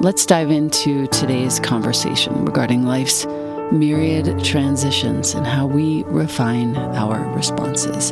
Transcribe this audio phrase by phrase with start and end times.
[0.00, 3.26] Let's dive into today's conversation regarding life's
[3.70, 8.10] myriad transitions and how we refine our responses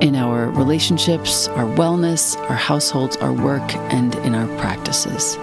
[0.00, 5.36] in our relationships, our wellness, our households, our work, and in our practices.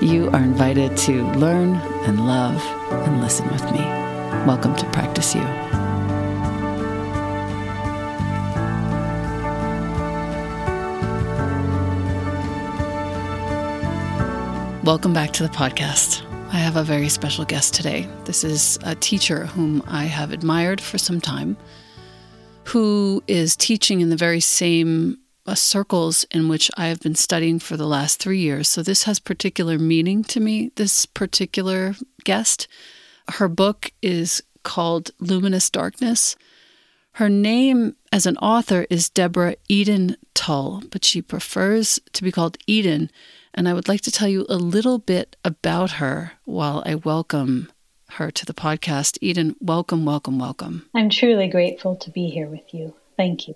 [0.00, 1.74] You are invited to learn
[2.04, 2.64] and love
[3.08, 3.80] and listen with me.
[4.46, 5.85] Welcome to Practice You.
[14.86, 16.22] Welcome back to the podcast.
[16.52, 18.08] I have a very special guest today.
[18.24, 21.56] This is a teacher whom I have admired for some time,
[22.66, 27.58] who is teaching in the very same uh, circles in which I have been studying
[27.58, 28.68] for the last three years.
[28.68, 32.68] So this has particular meaning to me, this particular guest.
[33.28, 36.36] Her book is called Luminous Darkness.
[37.14, 42.56] Her name as an author is Deborah Eden Tull, but she prefers to be called
[42.68, 43.10] Eden.
[43.56, 47.72] And I would like to tell you a little bit about her while I welcome
[48.10, 49.16] her to the podcast.
[49.22, 50.86] Eden, welcome, welcome, welcome.
[50.94, 52.94] I'm truly grateful to be here with you.
[53.16, 53.54] Thank you.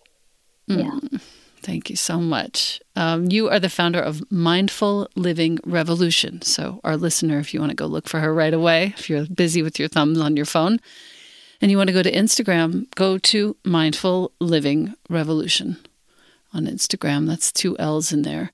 [0.67, 0.93] Yeah.
[0.93, 1.21] Mm,
[1.61, 2.81] thank you so much.
[2.97, 6.41] Um, you are the founder of Mindful Living Revolution.
[6.41, 9.27] So, our listener, if you want to go look for her right away, if you're
[9.27, 10.81] busy with your thumbs on your phone
[11.61, 15.77] and you want to go to Instagram, go to Mindful Living Revolution
[16.55, 17.27] on Instagram.
[17.27, 18.51] That's two L's in there.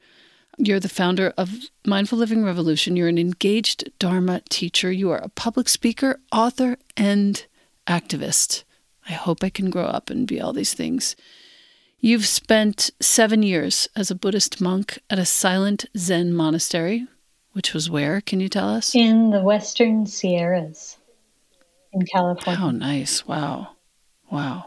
[0.58, 1.52] You're the founder of
[1.86, 2.96] Mindful Living Revolution.
[2.96, 4.90] You're an engaged Dharma teacher.
[4.90, 7.44] You are a public speaker, author, and
[7.86, 8.64] activist.
[9.08, 11.14] I hope I can grow up and be all these things.
[11.98, 17.06] You've spent seven years as a Buddhist monk at a silent Zen monastery,
[17.52, 18.20] which was where?
[18.20, 18.94] Can you tell us?
[18.94, 20.96] In the Western Sierras
[21.92, 22.60] in California.
[22.62, 23.26] Oh, nice.
[23.26, 23.76] Wow.
[24.30, 24.66] Wow.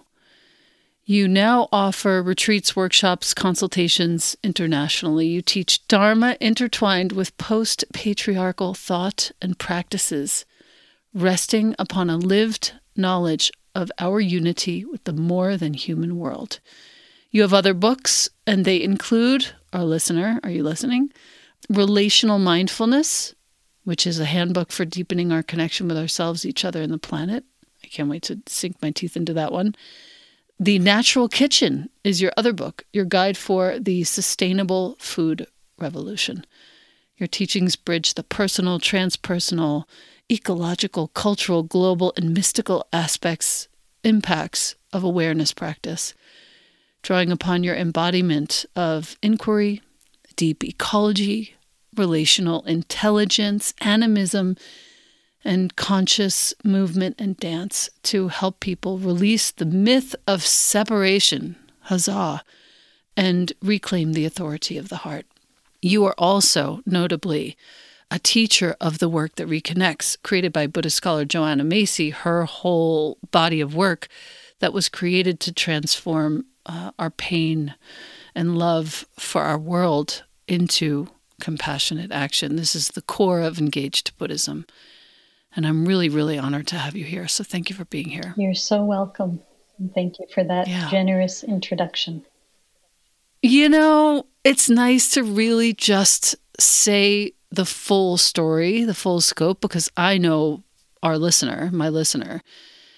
[1.09, 5.25] You now offer retreats, workshops, consultations internationally.
[5.25, 10.45] You teach Dharma intertwined with post patriarchal thought and practices,
[11.11, 16.59] resting upon a lived knowledge of our unity with the more than human world.
[17.31, 21.11] You have other books, and they include our listener, are you listening?
[21.69, 23.33] Relational Mindfulness,
[23.83, 27.45] which is a handbook for deepening our connection with ourselves, each other, and the planet.
[27.83, 29.73] I can't wait to sink my teeth into that one.
[30.61, 35.47] The Natural Kitchen is your other book, your guide for the sustainable food
[35.77, 36.45] revolution.
[37.15, 39.85] Your teachings bridge the personal, transpersonal,
[40.29, 43.69] ecological, cultural, global, and mystical aspects,
[44.03, 46.13] impacts of awareness practice,
[47.03, 49.81] drawing upon your embodiment of inquiry,
[50.35, 51.55] deep ecology,
[51.95, 54.57] relational intelligence, animism,
[55.43, 62.43] and conscious movement and dance to help people release the myth of separation, huzzah,
[63.15, 65.25] and reclaim the authority of the heart.
[65.81, 67.57] You are also, notably,
[68.11, 73.17] a teacher of the work that reconnects, created by Buddhist scholar Joanna Macy, her whole
[73.31, 74.07] body of work
[74.59, 77.75] that was created to transform uh, our pain
[78.35, 81.07] and love for our world into
[81.39, 82.55] compassionate action.
[82.55, 84.65] This is the core of engaged Buddhism.
[85.59, 87.27] And I'm really, really honored to have you here.
[87.27, 88.33] So thank you for being here.
[88.37, 89.41] You're so welcome.
[89.77, 90.89] And thank you for that yeah.
[90.89, 92.25] generous introduction.
[93.41, 99.91] You know, it's nice to really just say the full story, the full scope, because
[99.97, 100.63] I know
[101.03, 102.41] our listener, my listener,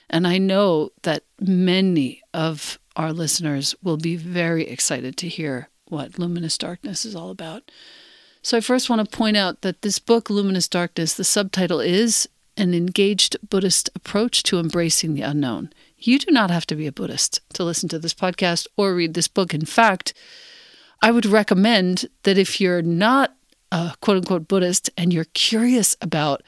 [0.08, 6.20] and I know that many of our listeners will be very excited to hear what
[6.20, 7.72] Luminous Darkness is all about.
[8.44, 12.30] So I first want to point out that this book, Luminous Darkness, the subtitle is
[12.58, 15.72] an engaged Buddhist approach to embracing the unknown.
[15.98, 19.14] You do not have to be a Buddhist to listen to this podcast or read
[19.14, 19.54] this book.
[19.54, 20.14] In fact,
[21.02, 23.36] I would recommend that if you're not
[23.72, 26.44] a quote unquote Buddhist and you're curious about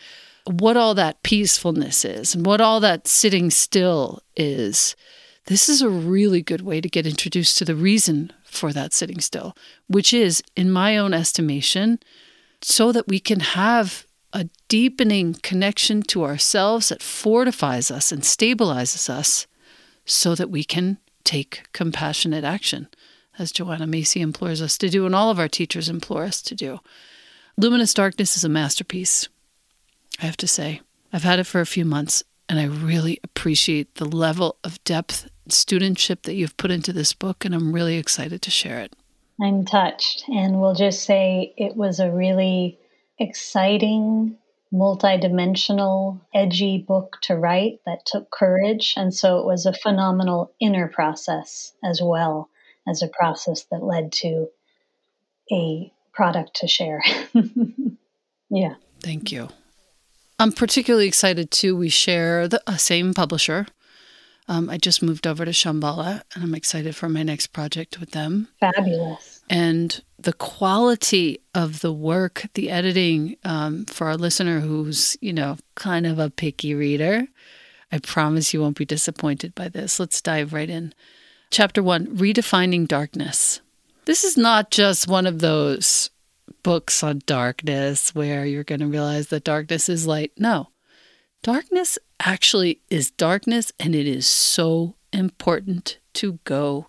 [0.46, 4.96] what all that peacefulness is and what all that sitting still is,
[5.46, 9.20] this is a really good way to get introduced to the reason for that sitting
[9.20, 9.56] still,
[9.88, 12.00] which is, in my own estimation,
[12.62, 19.10] so that we can have a deepening connection to ourselves that fortifies us and stabilizes
[19.10, 19.48] us
[20.06, 22.88] so that we can take compassionate action,
[23.40, 26.56] as Joanna Macy implores us to do, and all of our teachers implore us to
[26.56, 26.80] do.
[27.56, 29.30] Luminous Darkness is a masterpiece,
[30.20, 30.82] I have to say.
[31.14, 35.30] I've had it for a few months, and I really appreciate the level of depth
[35.46, 38.96] and studentship that you've put into this book, and I'm really excited to share it.
[39.42, 42.80] I'm touched, and we'll just say it was a really
[43.24, 44.38] exciting,
[44.74, 48.94] multidimensional, edgy book to write that took courage.
[48.98, 52.50] And so it was a phenomenal inner process as well
[52.88, 54.48] as a process that led to
[55.52, 57.04] a product to share.
[58.50, 58.76] yeah.
[59.02, 59.50] Thank you.
[60.40, 61.76] I'm particularly excited too.
[61.76, 63.68] We share the uh, same publisher.
[64.48, 68.12] Um, I just moved over to Shambhala and I'm excited for my next project with
[68.12, 68.50] them.
[68.60, 69.42] Fabulous.
[69.50, 75.58] And the quality of the work, the editing um, for our listener who's, you know,
[75.76, 77.28] kind of a picky reader,
[77.92, 80.00] I promise you won't be disappointed by this.
[80.00, 80.94] Let's dive right in.
[81.52, 83.62] Chapter one Redefining Darkness.
[84.06, 86.10] This is not just one of those
[86.64, 90.32] books on darkness where you're going to realize that darkness is light.
[90.38, 90.70] No,
[91.44, 96.88] darkness actually is darkness, and it is so important to go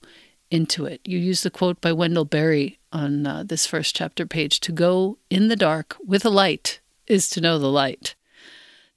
[0.50, 1.00] into it.
[1.04, 5.18] You use the quote by Wendell Berry on uh, this first chapter page to go
[5.28, 8.14] in the dark with a light is to know the light.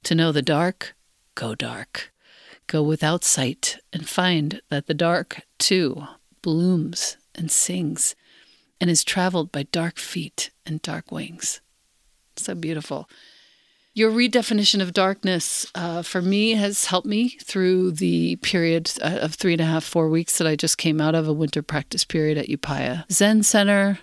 [0.04, 0.94] To know the dark,
[1.34, 2.12] go dark.
[2.68, 6.06] Go without sight and find that the dark, too,
[6.40, 8.14] blooms and sings
[8.80, 11.60] and is traveled by dark feet and dark wings.
[12.36, 13.08] So beautiful.
[13.98, 19.34] Your redefinition of darkness uh, for me has helped me through the period uh, of
[19.34, 22.04] three and a half, four weeks that I just came out of a winter practice
[22.04, 23.98] period at Upaya Zen Center.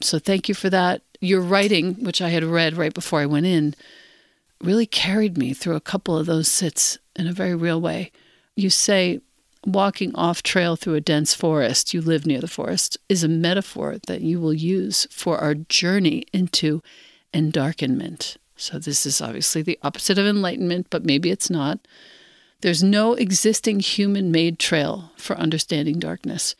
[0.00, 1.02] So thank you for that.
[1.20, 3.74] Your writing, which I had read right before I went in,
[4.62, 8.12] really carried me through a couple of those sits in a very real way.
[8.54, 9.20] You say,
[9.66, 13.98] walking off trail through a dense forest, you live near the forest, is a metaphor
[14.06, 16.82] that you will use for our journey into
[17.34, 18.38] endarkenment.
[18.56, 21.78] So, this is obviously the opposite of enlightenment, but maybe it's not.
[22.62, 26.54] There's no existing human made trail for understanding darkness.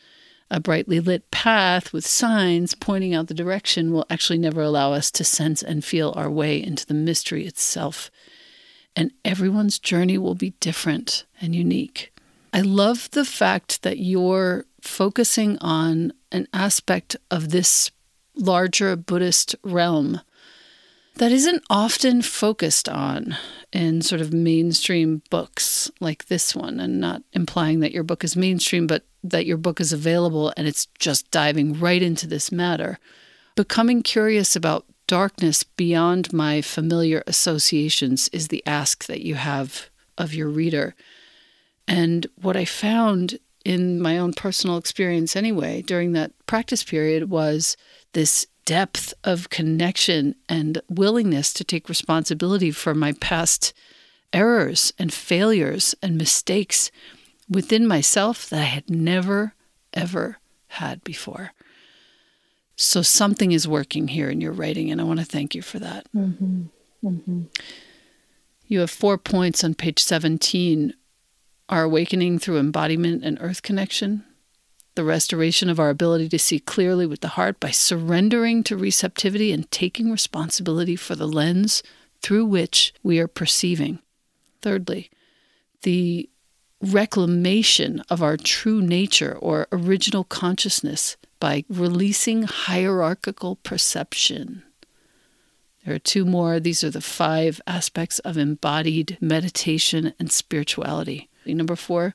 [0.50, 5.10] A brightly lit path with signs pointing out the direction will actually never allow us
[5.12, 8.10] to sense and feel our way into the mystery itself.
[8.94, 12.12] And everyone's journey will be different and unique.
[12.52, 17.90] I love the fact that you're focusing on an aspect of this
[18.36, 20.20] larger Buddhist realm
[21.16, 23.36] that isn't often focused on
[23.72, 28.36] in sort of mainstream books like this one, and not implying that your book is
[28.36, 32.98] mainstream, but that your book is available and it's just diving right into this matter.
[33.54, 40.34] Becoming curious about darkness beyond my familiar associations is the ask that you have of
[40.34, 40.94] your reader.
[41.88, 47.76] And what I found in my own personal experience, anyway, during that practice period was
[48.12, 53.72] this depth of connection and willingness to take responsibility for my past
[54.32, 56.90] errors and failures and mistakes
[57.48, 59.54] within myself that I had never,
[59.94, 61.52] ever had before.
[62.74, 65.78] So something is working here in your writing, and I want to thank you for
[65.78, 66.06] that.
[66.14, 66.64] Mm-hmm.
[67.02, 67.42] Mm-hmm.
[68.66, 70.92] You have four points on page 17
[71.68, 74.24] our awakening through embodiment and earth connection,
[74.96, 79.52] the restoration of our ability to see clearly with the heart by surrendering to receptivity
[79.52, 81.82] and taking responsibility for the lens
[82.22, 84.00] through which we are perceiving.
[84.62, 85.10] Thirdly,
[85.82, 86.28] the
[86.80, 94.62] reclamation of our true nature or original consciousness by releasing hierarchical perception.
[95.84, 96.58] There are two more.
[96.58, 101.28] These are the five aspects of embodied meditation and spirituality.
[101.44, 102.14] Number four,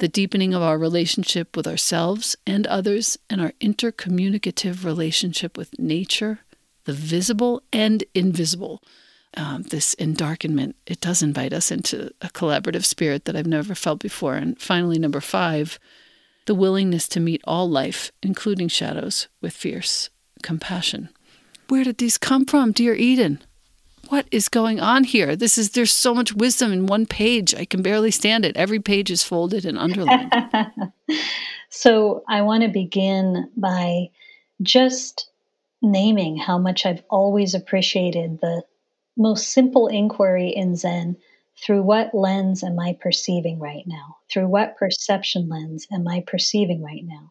[0.00, 6.40] the deepening of our relationship with ourselves and others, and our intercommunicative relationship with nature,
[6.84, 8.82] the visible and invisible.
[9.36, 14.00] Um, this endarkenment, it does invite us into a collaborative spirit that I've never felt
[14.00, 14.36] before.
[14.36, 15.78] And finally, number five,
[16.46, 20.08] the willingness to meet all life, including shadows, with fierce
[20.42, 21.10] compassion.
[21.68, 23.40] Where did these come from, dear Eden?
[24.10, 25.36] What is going on here?
[25.36, 27.54] This is there's so much wisdom in one page.
[27.54, 28.56] I can barely stand it.
[28.56, 30.32] Every page is folded and underlined.
[31.70, 34.10] so I want to begin by
[34.62, 35.30] just
[35.80, 38.62] naming how much I've always appreciated the
[39.16, 41.16] most simple inquiry in Zen
[41.64, 44.16] through what lens am I perceiving right now?
[44.28, 47.30] Through what perception lens am I perceiving right now?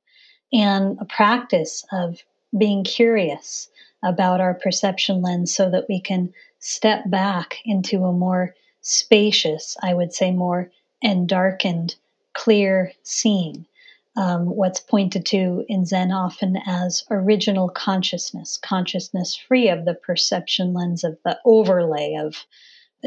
[0.53, 2.23] And a practice of
[2.57, 3.69] being curious
[4.03, 9.93] about our perception lens so that we can step back into a more spacious, I
[9.93, 10.71] would say more
[11.03, 11.95] endarkened,
[12.33, 13.65] clear seeing.
[14.17, 20.73] Um, what's pointed to in Zen often as original consciousness, consciousness free of the perception
[20.73, 22.45] lens of the overlay of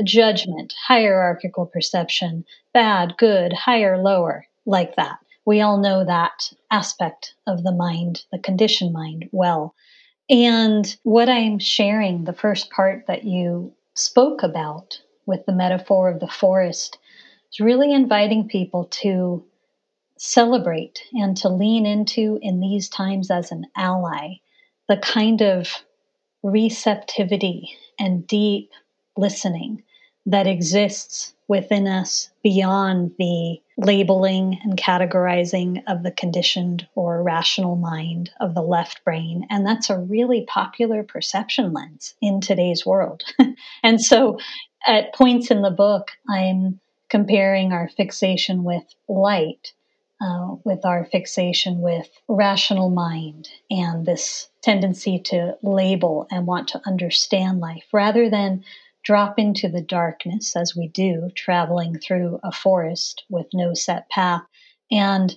[0.04, 5.18] judgment, hierarchical perception, bad, good, higher, lower, like that.
[5.44, 9.74] We all know that aspect of the mind, the conditioned mind, well.
[10.32, 16.20] And what I'm sharing, the first part that you spoke about with the metaphor of
[16.20, 16.96] the forest,
[17.52, 19.44] is really inviting people to
[20.16, 24.36] celebrate and to lean into in these times as an ally
[24.88, 25.68] the kind of
[26.42, 28.70] receptivity and deep
[29.18, 29.82] listening
[30.26, 38.30] that exists within us beyond the labeling and categorizing of the conditioned or rational mind
[38.40, 39.46] of the left brain.
[39.50, 43.22] And that's a really popular perception lens in today's world.
[43.82, 44.38] and so
[44.86, 49.72] at points in the book, I'm comparing our fixation with light.
[50.24, 56.80] Uh, with our fixation with rational mind and this tendency to label and want to
[56.86, 58.62] understand life rather than
[59.02, 64.42] drop into the darkness as we do, traveling through a forest with no set path,
[64.90, 65.36] and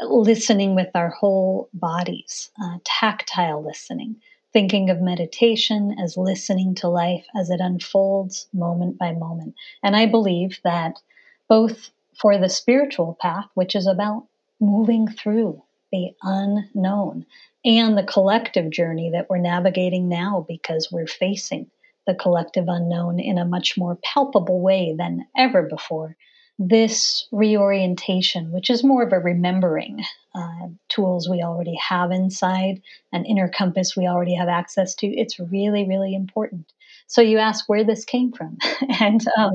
[0.00, 4.16] listening with our whole bodies, uh, tactile listening,
[4.52, 9.54] thinking of meditation as listening to life as it unfolds moment by moment.
[9.82, 11.00] And I believe that
[11.48, 14.26] both for the spiritual path, which is about
[14.60, 17.24] moving through the unknown,
[17.64, 21.70] and the collective journey that we're navigating now because we're facing
[22.06, 26.16] the collective unknown in a much more palpable way than ever before
[26.58, 30.02] this reorientation, which is more of a remembering
[30.34, 32.80] uh, tools we already have inside,
[33.12, 36.72] an inner compass we already have access to, it's really, really important.
[37.08, 38.56] So you ask where this came from.
[39.00, 39.52] and um,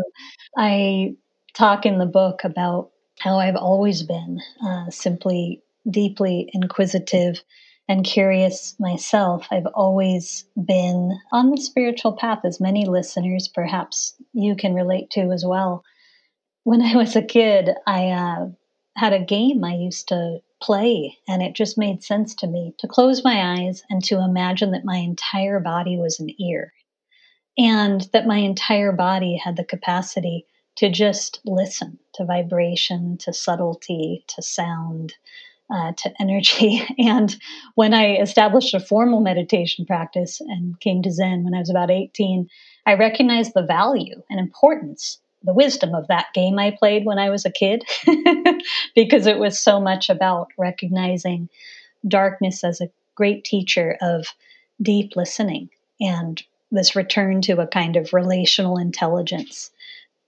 [0.58, 1.16] I
[1.54, 7.42] talk in the book about how I've always been uh, simply deeply inquisitive
[7.92, 9.48] and curious myself.
[9.52, 15.32] I've always been on the spiritual path, as many listeners perhaps you can relate to
[15.32, 15.84] as well
[16.64, 18.48] when I was a kid, I uh,
[18.96, 22.88] had a game I used to play, and it just made sense to me to
[22.88, 26.74] close my eyes and to imagine that my entire body was an ear,
[27.58, 30.46] and that my entire body had the capacity
[30.78, 35.16] to just listen to vibration, to subtlety, to sound.
[35.74, 36.84] Uh, to energy.
[36.98, 37.34] And
[37.76, 41.90] when I established a formal meditation practice and came to Zen when I was about
[41.90, 42.50] 18,
[42.86, 47.30] I recognized the value and importance the wisdom of that game I played when I
[47.30, 47.84] was a kid
[48.96, 51.50] because it was so much about recognizing
[52.08, 54.28] darkness as a great teacher of
[54.82, 59.72] deep listening and this return to a kind of relational intelligence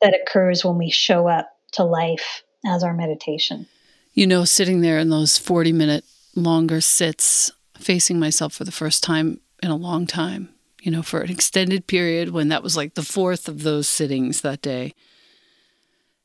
[0.02, 3.68] that occurs when we show up to life as our meditation.
[4.14, 6.06] You know, sitting there in those 40 minute
[6.36, 10.50] longer sits, facing myself for the first time in a long time,
[10.82, 14.42] you know, for an extended period when that was like the fourth of those sittings
[14.42, 14.94] that day.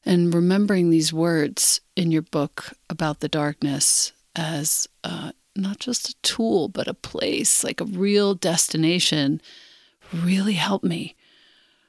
[0.05, 6.15] And remembering these words in your book about the darkness as uh, not just a
[6.23, 9.41] tool, but a place, like a real destination,
[10.13, 11.15] really helped me.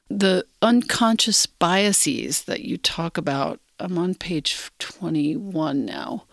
[0.10, 6.26] The unconscious biases that you talk about, I'm on page 21 now.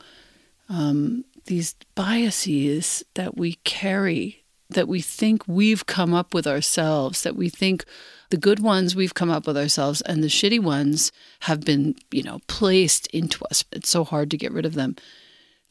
[0.69, 7.37] Um, these biases that we carry that we think we've come up with ourselves, that
[7.37, 7.85] we think
[8.31, 12.23] the good ones we've come up with ourselves and the shitty ones have been, you
[12.23, 13.65] know, placed into us.
[13.71, 14.97] It's so hard to get rid of them.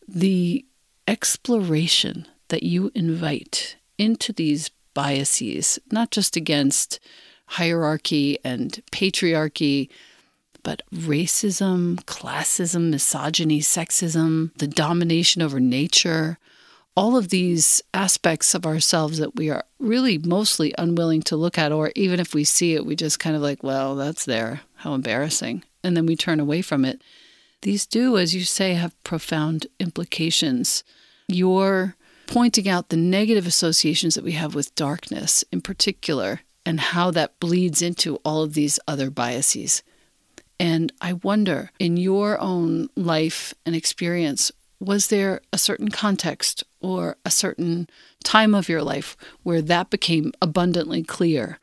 [0.07, 0.65] The
[1.07, 6.99] exploration that you invite into these biases, not just against
[7.47, 9.89] hierarchy and patriarchy,
[10.65, 16.39] but racism, classism, misogyny, sexism, the domination over nature,
[16.97, 21.71] all of these aspects of ourselves that we are really mostly unwilling to look at,
[21.71, 24.61] or even if we see it, we just kind of like, well, that's there.
[24.77, 25.63] How embarrassing.
[25.83, 26.99] And then we turn away from it.
[27.61, 30.83] These do, as you say, have profound implications.
[31.27, 37.11] You're pointing out the negative associations that we have with darkness in particular and how
[37.11, 39.83] that bleeds into all of these other biases.
[40.59, 47.17] And I wonder, in your own life and experience, was there a certain context or
[47.25, 47.89] a certain
[48.23, 51.59] time of your life where that became abundantly clear?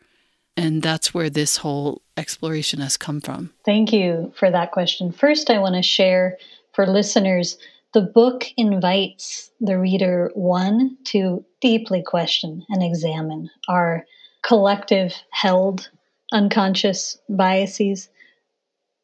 [0.57, 3.52] And that's where this whole exploration has come from.
[3.64, 5.12] Thank you for that question.
[5.12, 6.37] First, I want to share
[6.74, 7.57] for listeners
[7.94, 14.07] the book invites the reader, one, to deeply question and examine our
[14.42, 15.90] collective held
[16.33, 18.09] unconscious biases,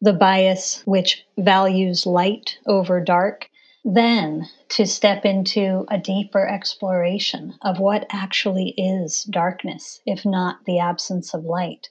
[0.01, 3.49] the bias which values light over dark,
[3.85, 10.79] then to step into a deeper exploration of what actually is darkness, if not the
[10.79, 11.89] absence of light.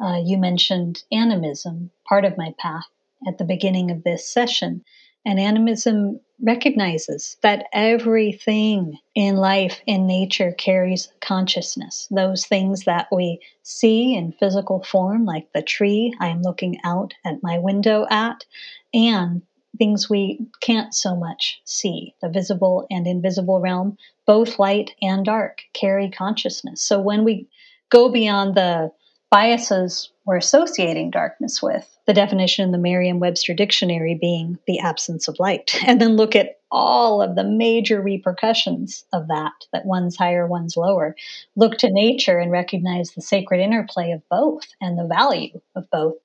[0.00, 2.86] Uh, you mentioned animism, part of my path,
[3.26, 4.82] at the beginning of this session.
[5.24, 12.08] And animism recognizes that everything in life, in nature, carries consciousness.
[12.10, 17.14] Those things that we see in physical form, like the tree I am looking out
[17.24, 18.44] at my window at,
[18.92, 19.42] and
[19.78, 22.14] things we can't so much see.
[22.20, 23.96] The visible and invisible realm,
[24.26, 26.82] both light and dark, carry consciousness.
[26.82, 27.48] So when we
[27.90, 28.90] go beyond the
[29.30, 35.28] biases we're associating darkness with, the definition in the Merriam Webster dictionary being the absence
[35.28, 40.16] of light, and then look at all of the major repercussions of that, that one's
[40.16, 41.14] higher, one's lower.
[41.54, 46.16] Look to nature and recognize the sacred interplay of both and the value of both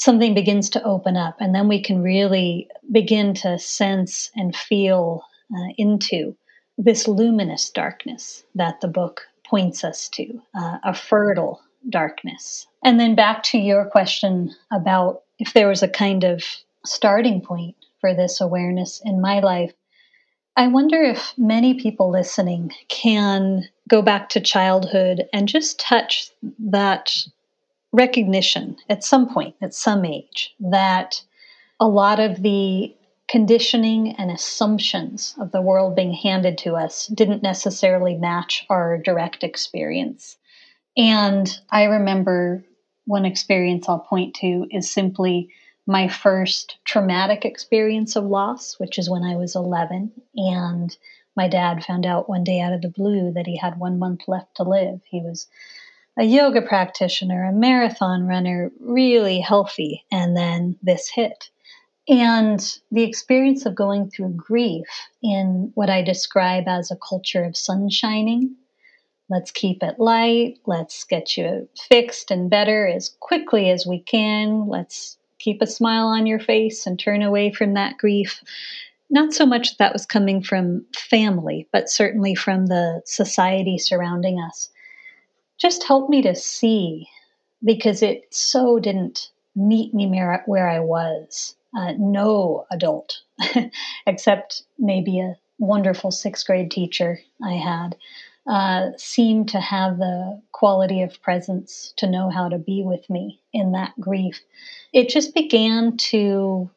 [0.00, 5.22] something begins to open up, and then we can really begin to sense and feel
[5.54, 6.34] uh, into
[6.78, 12.66] this luminous darkness that the book points us to, uh, a fertile darkness.
[12.84, 16.44] And then back to your question about if there was a kind of
[16.84, 19.72] starting point for this awareness in my life.
[20.56, 27.12] I wonder if many people listening can go back to childhood and just touch that
[27.92, 31.22] recognition at some point, at some age, that
[31.78, 32.94] a lot of the
[33.28, 39.44] conditioning and assumptions of the world being handed to us didn't necessarily match our direct
[39.44, 40.36] experience.
[40.96, 42.64] And I remember
[43.06, 45.50] one experience I'll point to is simply
[45.86, 50.12] my first traumatic experience of loss, which is when I was 11.
[50.36, 50.96] And
[51.36, 54.22] my dad found out one day out of the blue that he had one month
[54.28, 55.00] left to live.
[55.08, 55.48] He was
[56.18, 60.04] a yoga practitioner, a marathon runner, really healthy.
[60.12, 61.50] And then this hit.
[62.08, 64.86] And the experience of going through grief
[65.22, 68.56] in what I describe as a culture of sunshining.
[69.30, 70.58] Let's keep it light.
[70.66, 74.66] Let's get you fixed and better as quickly as we can.
[74.66, 78.42] Let's keep a smile on your face and turn away from that grief.
[79.08, 84.68] Not so much that was coming from family, but certainly from the society surrounding us.
[85.58, 87.08] Just helped me to see
[87.64, 90.06] because it so didn't meet me
[90.46, 91.54] where I was.
[91.76, 93.20] Uh, no adult,
[94.06, 97.94] except maybe a wonderful sixth grade teacher I had,
[98.46, 103.40] uh, seemed to have the quality of presence to know how to be with me
[103.52, 104.40] in that grief.
[104.92, 106.70] It just began to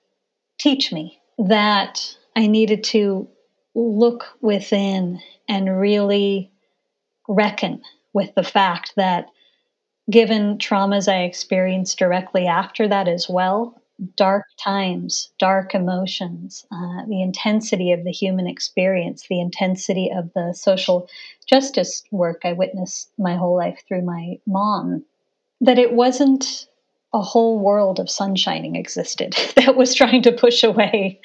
[0.60, 3.28] teach me that I needed to
[3.76, 6.52] look within and really
[7.28, 7.82] reckon
[8.14, 9.30] with the fact that
[10.10, 13.82] given traumas I experienced directly after that as well,
[14.16, 20.54] dark times, dark emotions, uh, the intensity of the human experience, the intensity of the
[20.54, 21.08] social
[21.44, 25.04] justice work I witnessed my whole life through my mom,
[25.62, 26.68] that it wasn't
[27.14, 31.20] a whole world of sunshining existed that was trying to push away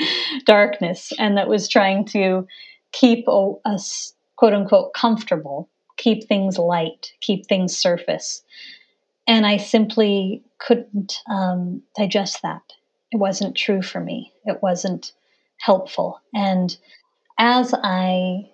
[0.44, 2.46] darkness and that was trying to
[2.92, 3.26] keep
[3.64, 8.42] us quote unquote comfortable, keep things light, keep things surface.
[9.26, 12.62] And I simply couldn't um, digest that.
[13.10, 14.32] It wasn't true for me.
[14.44, 15.12] It wasn't
[15.58, 16.20] helpful.
[16.34, 16.76] And
[17.38, 18.48] as I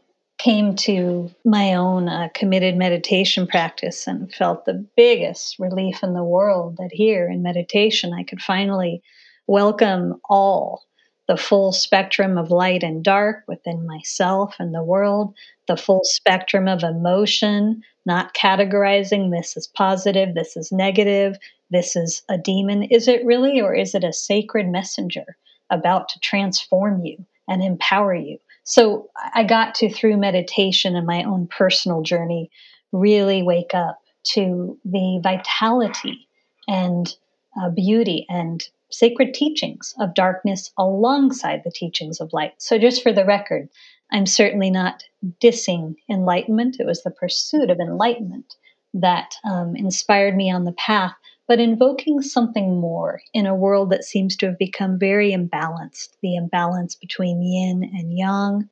[0.44, 6.22] came to my own uh, committed meditation practice and felt the biggest relief in the
[6.22, 9.02] world that here in meditation I could finally
[9.46, 10.85] welcome all
[11.28, 15.35] the full spectrum of light and dark within myself and the world,
[15.66, 21.38] the full spectrum of emotion, not categorizing this as positive, this is negative,
[21.70, 22.83] this is a demon.
[22.83, 25.38] Is it really, or is it a sacred messenger
[25.70, 28.37] about to transform you and empower you?
[28.64, 32.50] So I got to, through meditation and my own personal journey,
[32.92, 36.27] really wake up to the vitality
[36.66, 37.14] and
[37.61, 42.55] uh, beauty and sacred teachings of darkness alongside the teachings of light.
[42.59, 43.68] So, just for the record,
[44.12, 45.05] I'm certainly not
[45.42, 46.77] dissing enlightenment.
[46.81, 48.57] It was the pursuit of enlightenment
[48.94, 51.14] that um, inspired me on the path,
[51.46, 56.37] but invoking something more in a world that seems to have become very imbalanced the
[56.37, 58.68] imbalance between yin and yang,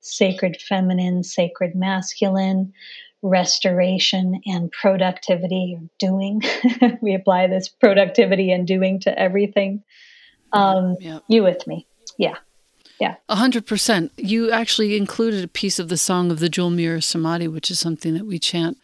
[0.00, 2.72] sacred feminine, sacred masculine,
[3.22, 6.42] restoration and productivity or doing.
[7.02, 9.82] we apply this productivity and doing to everything.
[10.52, 11.22] Um, yep.
[11.28, 11.86] You with me?
[12.18, 12.36] Yeah.
[13.00, 13.16] Yeah.
[13.28, 14.12] A hundred percent.
[14.16, 17.78] You actually included a piece of the song of the Jewel Mirror Samadhi, which is
[17.78, 18.78] something that we chant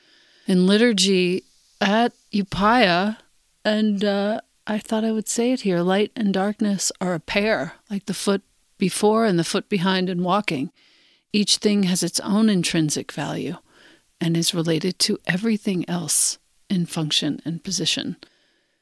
[0.47, 1.45] in liturgy
[1.83, 3.19] at Upaya.
[3.65, 7.75] And uh, I thought I would say it here light and darkness are a pair,
[7.91, 8.43] like the foot
[8.79, 10.71] before and the foot behind in walking.
[11.33, 13.57] Each thing has its own intrinsic value
[14.21, 18.17] and is related to everything else in function and position.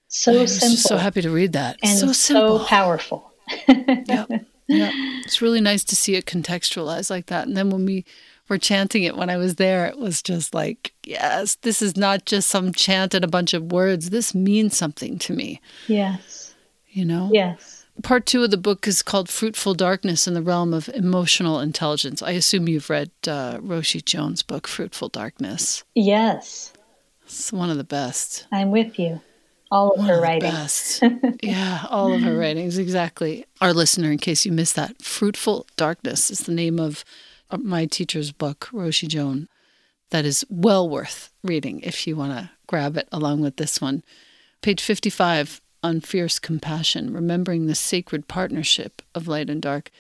[0.08, 0.76] So I'm simple.
[0.76, 1.78] so happy to read that.
[1.82, 2.58] And so simple.
[2.60, 3.32] So powerful.
[3.68, 4.28] yep.
[4.68, 4.92] Yep.
[5.24, 7.46] It's really nice to see it contextualized like that.
[7.46, 8.04] And then when we
[8.50, 12.26] were chanting it when I was there, it was just like, yes, this is not
[12.26, 14.10] just some chant and a bunch of words.
[14.10, 15.60] This means something to me.
[15.86, 16.54] Yes.
[16.90, 17.30] You know?
[17.32, 17.86] Yes.
[18.02, 22.22] Part two of the book is called Fruitful Darkness in the Realm of Emotional Intelligence.
[22.22, 25.84] I assume you've read uh, Roshi Joan's book, Fruitful Darkness.
[25.94, 26.72] Yes.
[27.24, 28.46] It's one of the best.
[28.50, 29.20] I'm with you.
[29.70, 30.52] All of one her of writings.
[30.52, 31.04] Best.
[31.42, 33.46] yeah, all of her writings, exactly.
[33.60, 37.04] Our listener, in case you missed that, Fruitful Darkness is the name of
[37.50, 39.48] Uh, my teacher's book, Roshi Joan.
[40.10, 44.02] That is well worth reading if you want to grab it along with this one.
[44.62, 49.90] Page 55 on fierce compassion, remembering the sacred partnership of light and dark.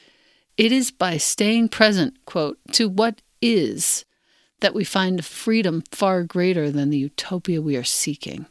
[0.56, 4.04] It is by staying present, quote, to what is
[4.60, 8.46] that we find a freedom far greater than the utopia we are seeking.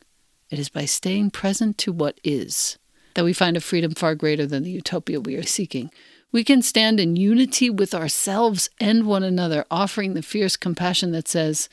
[0.50, 2.80] It is by staying present to what is
[3.14, 5.92] that we find a freedom far greater than the utopia we are seeking.
[6.32, 11.28] We can stand in unity with ourselves and one another, offering the fierce compassion that
[11.28, 11.70] says,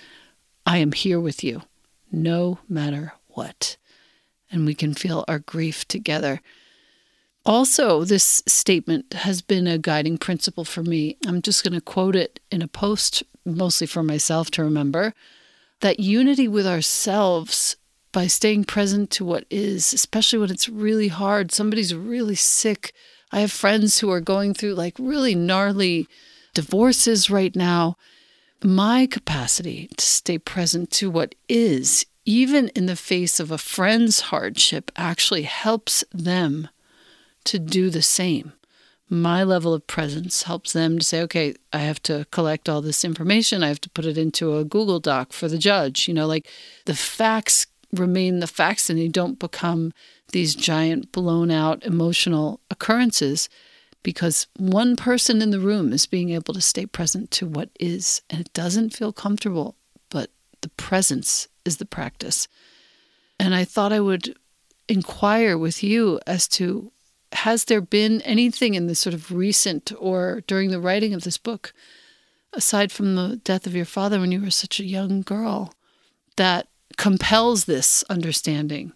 [0.65, 1.63] I am here with you,
[2.11, 3.77] no matter what.
[4.51, 6.41] And we can feel our grief together.
[7.45, 11.17] Also, this statement has been a guiding principle for me.
[11.27, 15.15] I'm just going to quote it in a post, mostly for myself to remember
[15.81, 17.77] that unity with ourselves
[18.11, 21.53] by staying present to what is, especially when it's really hard.
[21.53, 22.95] Somebody's really sick.
[23.33, 26.07] I have friends who are going through like really gnarly
[26.55, 27.97] divorces right now.
[28.63, 34.21] My capacity to stay present to what is, even in the face of a friend's
[34.21, 36.69] hardship, actually helps them
[37.45, 38.53] to do the same.
[39.09, 43.05] My level of presence helps them to say, okay, I have to collect all this
[43.05, 43.63] information.
[43.63, 46.09] I have to put it into a Google Doc for the judge.
[46.09, 46.49] You know, like
[46.87, 49.93] the facts remain the facts and they don't become
[50.33, 53.49] these giant, blown out emotional occurrences
[54.03, 58.23] because one person in the room is being able to stay present to what is.
[58.31, 59.75] And it doesn't feel comfortable,
[60.11, 62.47] but the presence is the practice.
[63.39, 64.37] And I thought I would
[64.89, 66.93] inquire with you as to
[67.33, 71.39] has there been anything in the sort of recent or during the writing of this
[71.39, 71.73] book,
[72.53, 75.75] aside from the death of your father when you were such a young girl,
[76.37, 78.93] that compels this understanding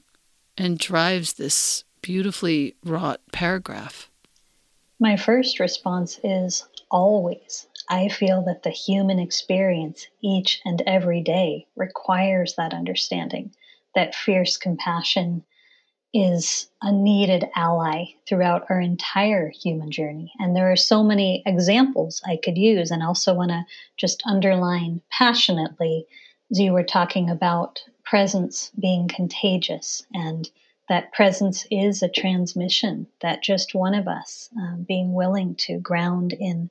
[0.56, 4.10] and drives this beautifully wrought paragraph?
[4.98, 7.66] My first response is always.
[7.88, 13.52] I feel that the human experience each and every day requires that understanding,
[13.94, 15.44] that fierce compassion,
[16.12, 20.32] is a needed ally throughout our entire human journey.
[20.38, 23.64] And there are so many examples I could use, and also want to
[23.96, 26.06] just underline passionately
[26.50, 30.50] as you were talking about presence being contagious and
[30.88, 36.32] that presence is a transmission, that just one of us uh, being willing to ground
[36.32, 36.68] in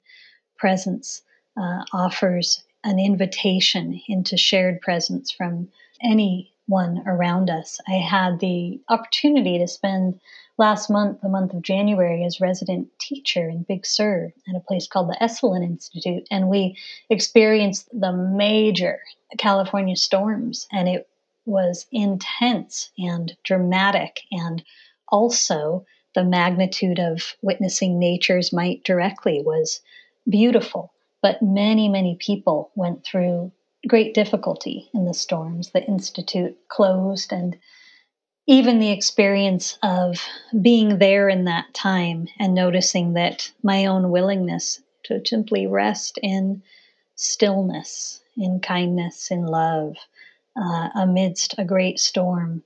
[0.58, 1.21] presence
[1.56, 5.69] uh, offers an invitation into shared presence from
[6.04, 7.80] anyone around us.
[7.88, 10.19] I had the opportunity to spend
[10.58, 14.88] last month, the month of January, as resident teacher in Big Sur at a place
[14.88, 16.28] called the Esalen Institute.
[16.30, 16.78] And we
[17.10, 18.99] experienced the major
[19.38, 21.09] California storms, and it
[21.45, 24.63] was intense and dramatic, and
[25.08, 29.82] also the magnitude of witnessing nature's might directly was
[30.28, 30.93] beautiful.
[31.21, 33.52] But many, many people went through
[33.88, 35.71] great difficulty in the storms.
[35.71, 37.58] The Institute closed, and
[38.47, 40.21] even the experience of
[40.62, 46.63] being there in that time and noticing that my own willingness to simply rest in
[47.15, 49.95] stillness, in kindness, in love,
[50.60, 52.63] uh, amidst a great storm,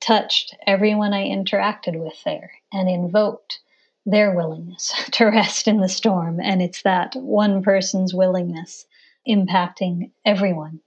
[0.00, 3.60] touched everyone I interacted with there and invoked
[4.04, 6.40] their willingness to rest in the storm.
[6.40, 8.84] And it's that one person's willingness
[9.28, 10.80] impacting everyone.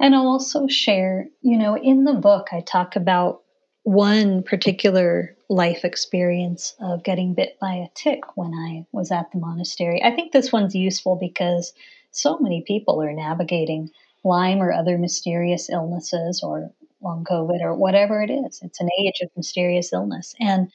[0.00, 3.42] And I'll also share, you know, in the book, I talk about
[3.82, 9.38] one particular life experience of getting bit by a tick when I was at the
[9.38, 10.02] monastery.
[10.02, 11.74] I think this one's useful because
[12.10, 13.90] so many people are navigating
[14.24, 16.70] Lyme or other mysterious illnesses or
[17.02, 18.60] long COVID or whatever it is.
[18.62, 20.34] It's an age of mysterious illness.
[20.40, 20.72] And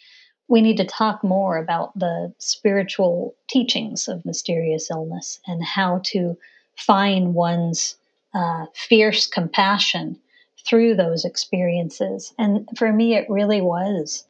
[0.48, 6.38] we need to talk more about the spiritual teachings of mysterious illness and how to
[6.76, 7.96] find one's
[8.34, 10.20] uh, fierce compassion
[10.68, 12.34] through those experiences.
[12.38, 14.24] And for me, it really was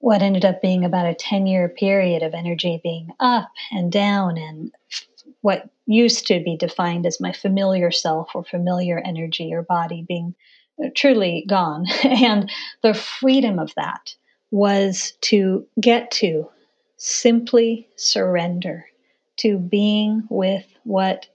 [0.00, 4.38] what ended up being about a 10 year period of energy being up and down
[4.38, 4.72] and
[5.40, 10.34] what used to be defined as my familiar self or familiar energy or body being
[10.82, 11.86] uh, truly gone.
[12.04, 12.50] and
[12.82, 14.14] the freedom of that
[14.50, 16.48] was to get to
[16.96, 18.86] simply surrender
[19.38, 21.26] to being with what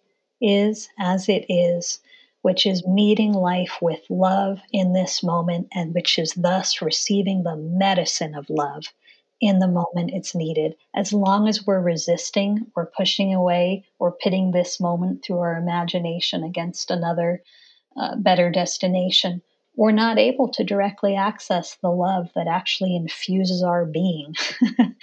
[0.41, 1.99] is as it is,
[2.41, 7.55] which is meeting life with love in this moment, and which is thus receiving the
[7.55, 8.85] medicine of love
[9.47, 10.75] in the moment it's needed.
[10.95, 16.43] As long as we're resisting, we're pushing away, we're pitting this moment through our imagination
[16.43, 17.43] against another
[17.95, 19.41] uh, better destination,
[19.75, 24.35] we're not able to directly access the love that actually infuses our being.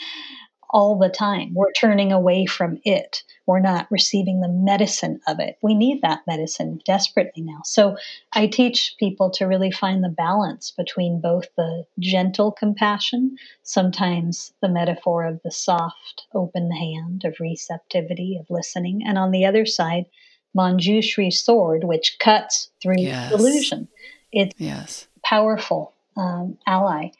[0.72, 1.52] all the time.
[1.54, 3.22] We're turning away from it.
[3.46, 5.56] We're not receiving the medicine of it.
[5.62, 7.60] We need that medicine desperately now.
[7.64, 7.96] So
[8.32, 14.68] I teach people to really find the balance between both the gentle compassion, sometimes the
[14.68, 20.06] metaphor of the soft, open hand of receptivity, of listening, and on the other side,
[20.56, 23.32] Manjushri's sword, which cuts through yes.
[23.32, 23.88] illusion.
[24.32, 25.06] It's yes.
[25.24, 27.10] powerful um, ally.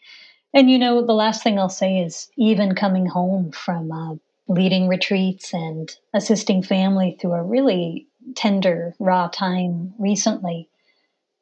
[0.53, 4.89] And you know, the last thing I'll say is even coming home from a leading
[4.89, 10.69] retreats and assisting family through a really tender, raw time recently.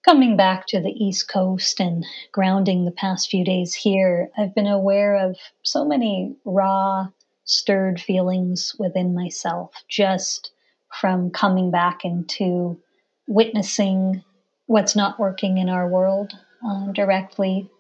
[0.05, 4.67] Coming back to the East Coast and grounding the past few days here, I've been
[4.67, 7.09] aware of so many raw,
[7.45, 10.53] stirred feelings within myself just
[11.01, 12.81] from coming back into
[13.27, 14.23] witnessing
[14.67, 16.33] what's not working in our world
[16.67, 17.71] uh, directly,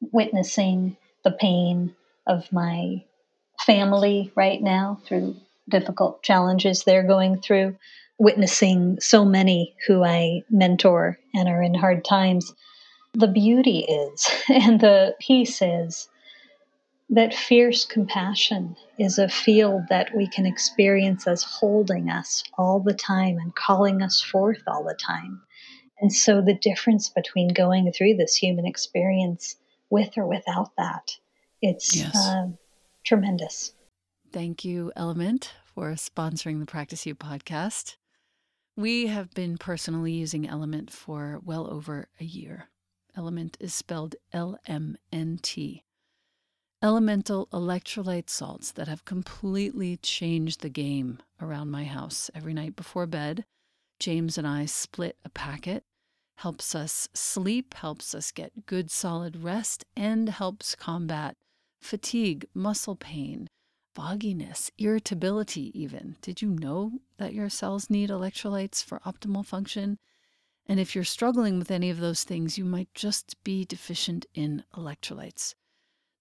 [0.00, 1.94] witnessing the pain
[2.26, 3.04] of my
[3.64, 5.36] family right now through
[5.68, 7.76] difficult challenges they're going through,
[8.18, 12.54] witnessing so many who I mentor and are in hard times.
[13.14, 16.08] The beauty is, and the peace is,
[17.08, 22.94] that fierce compassion is a field that we can experience as holding us all the
[22.94, 25.40] time and calling us forth all the time.
[26.00, 29.56] And so the difference between going through this human experience
[29.90, 31.18] with or without that,
[31.62, 32.14] it's yes.
[32.16, 32.48] uh,
[33.04, 33.72] tremendous.
[34.32, 37.96] Thank you, Element, for sponsoring the Practice You podcast.
[38.76, 42.68] We have been personally using Element for well over a year.
[43.16, 45.82] Element is spelled L M N T.
[46.82, 52.30] Elemental electrolyte salts that have completely changed the game around my house.
[52.34, 53.46] Every night before bed,
[53.98, 55.84] James and I split a packet.
[56.36, 61.34] Helps us sleep, helps us get good solid rest, and helps combat
[61.80, 63.48] fatigue, muscle pain,
[63.94, 66.16] fogginess, irritability, even.
[66.20, 69.98] Did you know that your cells need electrolytes for optimal function?
[70.66, 74.64] And if you're struggling with any of those things, you might just be deficient in
[74.74, 75.54] electrolytes.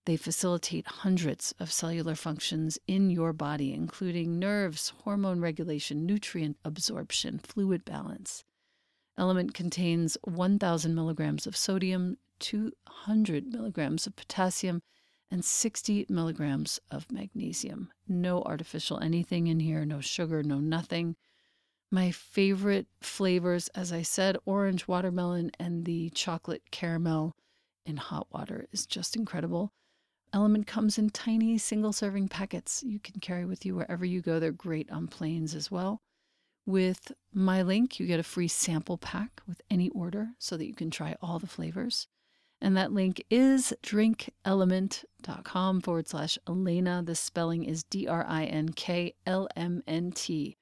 [0.05, 7.39] They facilitate hundreds of cellular functions in your body, including nerves, hormone regulation, nutrient absorption,
[7.39, 8.43] fluid balance.
[9.17, 14.81] Element contains 1,000 milligrams of sodium, 200 milligrams of potassium,
[15.31, 17.91] and 60 milligrams of magnesium.
[18.07, 21.15] No artificial anything in here, no sugar, no nothing.
[21.91, 27.35] My favorite flavors, as I said, orange watermelon and the chocolate caramel
[27.85, 29.71] in hot water is just incredible.
[30.33, 34.39] Element comes in tiny single serving packets you can carry with you wherever you go.
[34.39, 36.01] They're great on planes as well.
[36.65, 40.73] With my link, you get a free sample pack with any order so that you
[40.73, 42.07] can try all the flavors.
[42.61, 47.03] And that link is drinkelement.com forward slash Elena.
[47.03, 50.57] The spelling is D R I N K L M N T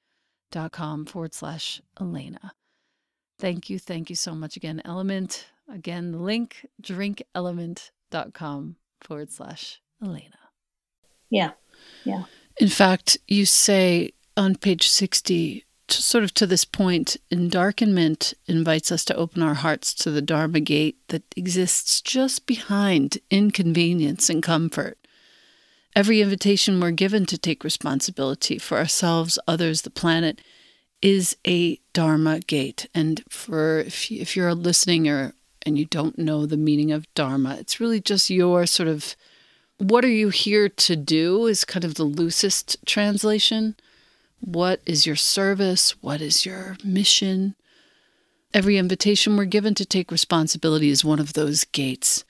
[0.50, 2.52] dot com forward slash Elena.
[3.38, 3.78] Thank you.
[3.78, 5.46] Thank you so much again, Element.
[5.72, 10.38] Again, the link drinkelement.com forward slash Elena.
[11.30, 11.52] Yeah.
[12.04, 12.24] Yeah.
[12.58, 15.64] In fact, you say on page 60,
[16.02, 20.60] sort of to this point, Endarkenment invites us to open our hearts to the Dharma
[20.60, 24.98] gate that exists just behind inconvenience and comfort.
[25.96, 30.40] Every invitation we're given to take responsibility for ourselves, others, the planet,
[31.00, 32.88] is a Dharma gate.
[32.94, 35.34] And for if, you, if you're listening or
[35.66, 39.16] and you don't know the meaning of Dharma, it's really just your sort of
[39.78, 43.76] what are you here to do is kind of the loosest translation.
[44.44, 45.92] What is your service?
[46.02, 47.54] What is your mission?
[48.52, 52.24] Every invitation we're given to take responsibility is one of those gates.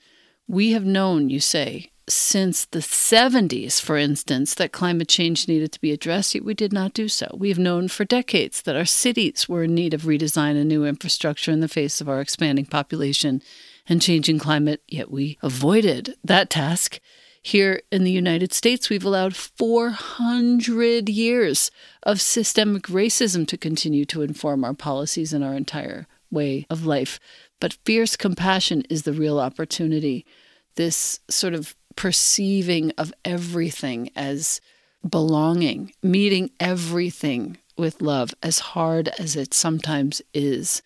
[0.47, 5.81] We have known, you say, since the 70s, for instance, that climate change needed to
[5.81, 7.35] be addressed, yet we did not do so.
[7.37, 10.85] We have known for decades that our cities were in need of redesign and new
[10.85, 13.41] infrastructure in the face of our expanding population
[13.89, 17.01] and changing climate, yet we avoided that task.
[17.45, 21.69] Here in the United States, we've allowed 400 years
[22.01, 27.19] of systemic racism to continue to inform our policies and our entire way of life.
[27.59, 30.25] But fierce compassion is the real opportunity.
[30.73, 34.59] This sort of perceiving of everything as
[35.07, 40.81] belonging, meeting everything with love, as hard as it sometimes is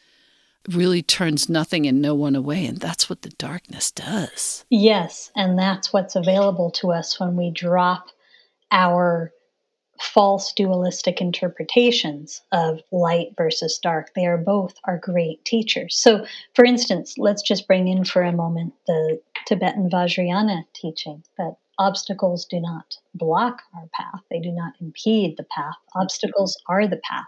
[0.69, 2.65] really turns nothing and no one away.
[2.65, 4.65] And that's what the darkness does.
[4.69, 5.32] Yes.
[5.36, 8.08] And that's what's available to us when we drop
[8.72, 9.32] our
[10.01, 14.14] false dualistic interpretations of light versus dark.
[14.16, 15.97] They are both are great teachers.
[15.97, 21.55] So, for instance, let's just bring in for a moment the Tibetan Vajrayana teaching that
[21.78, 25.76] obstacles do not block our path, they do not impede the path.
[25.95, 27.28] Obstacles are the path.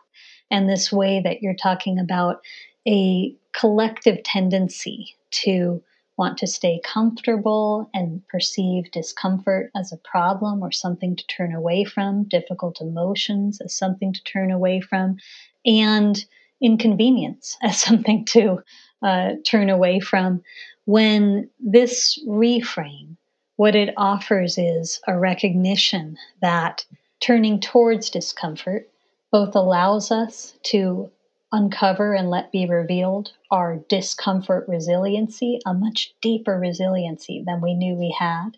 [0.49, 2.41] And this way that you're talking about
[2.87, 5.81] a collective tendency to
[6.17, 11.83] want to stay comfortable and perceive discomfort as a problem or something to turn away
[11.83, 15.17] from, difficult emotions as something to turn away from,
[15.65, 16.25] and
[16.61, 18.61] inconvenience as something to
[19.01, 20.43] uh, turn away from.
[20.85, 23.15] When this reframe,
[23.55, 26.85] what it offers is a recognition that
[27.19, 28.89] turning towards discomfort
[29.31, 31.09] both allows us to
[31.51, 37.95] uncover and let be revealed our discomfort resiliency, a much deeper resiliency than we knew
[37.95, 38.51] we had,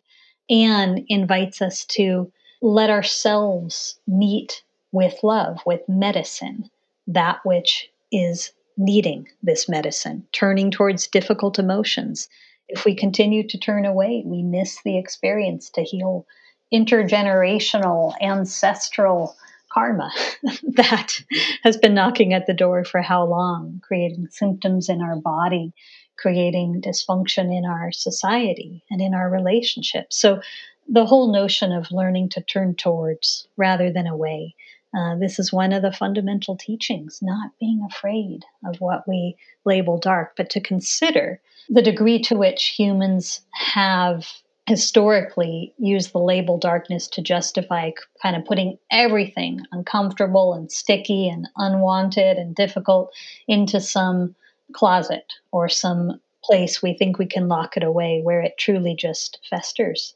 [0.50, 2.32] and invites us to
[2.62, 6.70] let ourselves meet with love, with medicine,
[7.08, 12.30] that which is needing this medicine, turning towards difficult emotions.
[12.68, 16.26] If we continue to turn away, we miss the experience to heal
[16.74, 19.36] intergenerational, ancestral
[19.74, 20.12] karma
[20.64, 21.20] that
[21.64, 25.74] has been knocking at the door for how long, creating symptoms in our body,
[26.18, 30.18] creating dysfunction in our society and in our relationships.
[30.18, 30.42] So,
[30.88, 34.54] the whole notion of learning to turn towards rather than away.
[34.96, 39.98] Uh, this is one of the fundamental teachings, not being afraid of what we label
[39.98, 44.28] dark, but to consider the degree to which humans have
[44.68, 47.92] historically used the label darkness to justify
[48.22, 53.14] kind of putting everything uncomfortable and sticky and unwanted and difficult
[53.48, 54.36] into some
[54.74, 59.40] closet or some place we think we can lock it away where it truly just
[59.50, 60.16] festers.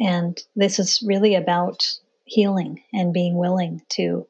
[0.00, 4.26] And this is really about healing and being willing to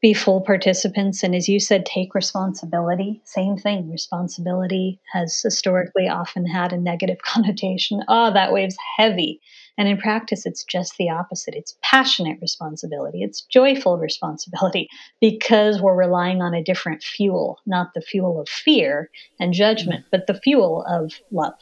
[0.00, 1.22] be full participants.
[1.22, 3.20] And as you said take responsibility.
[3.24, 8.02] Same thing responsibility has historically often had a negative connotation.
[8.08, 9.40] Oh that wave's heavy.
[9.76, 11.54] And in practice it's just the opposite.
[11.54, 13.22] It's passionate responsibility.
[13.22, 14.88] It's joyful responsibility
[15.20, 20.26] because we're relying on a different fuel not the fuel of fear and judgment but
[20.26, 21.58] the fuel of love.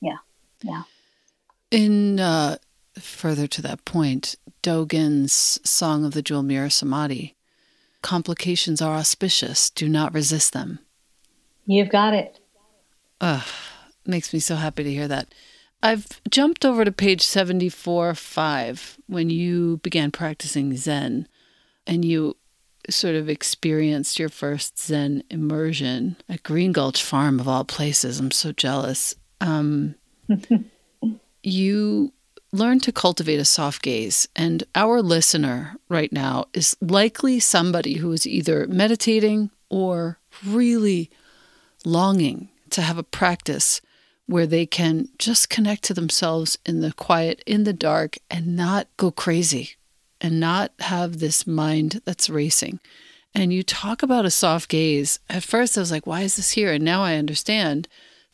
[0.00, 0.16] Yeah.
[0.62, 0.82] Yeah.
[1.70, 2.56] In uh,
[2.94, 7.36] further to that point dogen's song of the jewel mirror samadhi
[8.02, 9.70] complications are auspicious.
[9.70, 10.78] Do not resist them.
[11.66, 12.40] You've got it.
[13.20, 13.46] Ugh,
[14.06, 15.34] makes me so happy to hear that.
[15.82, 21.28] I've jumped over to page 74 5 when you began practicing Zen
[21.86, 22.36] and you
[22.90, 28.18] sort of experienced your first Zen immersion at Green Gulch Farm, of all places.
[28.18, 29.14] I'm so jealous.
[29.40, 29.94] Um,
[31.42, 32.12] you
[32.52, 34.28] learn to cultivate a soft gaze.
[34.34, 41.10] And our listener right now is likely somebody who is either meditating or really
[41.84, 43.80] longing to have a practice
[44.26, 48.86] where they can just connect to themselves in the quiet, in the dark, and not
[48.96, 49.76] go crazy
[50.20, 52.78] and not have this mind that's racing.
[53.34, 55.20] And you talk about a soft gaze.
[55.30, 56.72] At first, I was like, why is this here?
[56.72, 57.88] And now I understand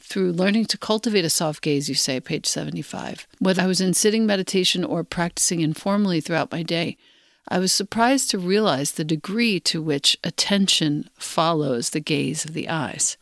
[0.04, 3.26] through learning to cultivate a soft gaze, you say, page 75.
[3.38, 6.98] Whether I was in sitting meditation or practicing informally throughout my day,
[7.48, 12.68] I was surprised to realize the degree to which attention follows the gaze of the
[12.68, 13.16] eyes.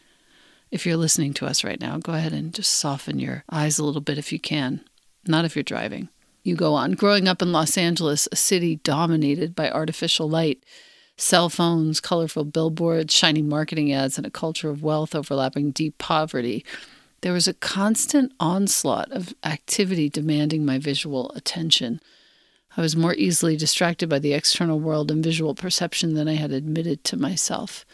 [0.70, 3.84] If you're listening to us right now, go ahead and just soften your eyes a
[3.84, 4.80] little bit if you can,
[5.26, 6.08] not if you're driving.
[6.42, 6.92] You go on.
[6.92, 10.64] Growing up in Los Angeles, a city dominated by artificial light,
[11.16, 16.64] cell phones, colorful billboards, shiny marketing ads, and a culture of wealth overlapping deep poverty,
[17.20, 22.00] there was a constant onslaught of activity demanding my visual attention.
[22.76, 26.52] I was more easily distracted by the external world and visual perception than I had
[26.52, 27.84] admitted to myself.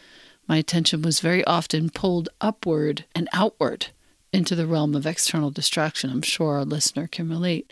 [0.47, 3.87] My attention was very often pulled upward and outward
[4.33, 6.09] into the realm of external distraction.
[6.09, 7.71] I'm sure our listener can relate.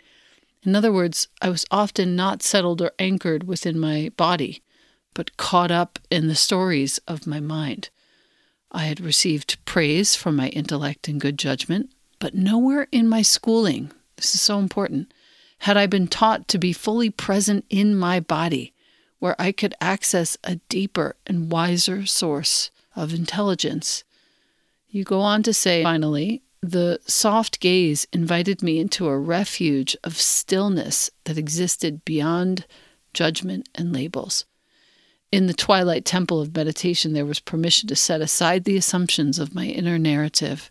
[0.62, 4.62] In other words, I was often not settled or anchored within my body
[5.14, 7.90] but caught up in the stories of my mind.
[8.70, 13.90] I had received praise for my intellect and good judgment, but nowhere in my schooling,
[14.16, 15.12] this is so important,
[15.60, 18.74] had I been taught to be fully present in my body,
[19.18, 24.04] where I could access a deeper and wiser source of intelligence.
[24.88, 30.16] You go on to say, finally, the soft gaze invited me into a refuge of
[30.16, 32.66] stillness that existed beyond
[33.12, 34.44] judgment and labels.
[35.30, 39.54] In the twilight temple of meditation, there was permission to set aside the assumptions of
[39.54, 40.70] my inner narrative.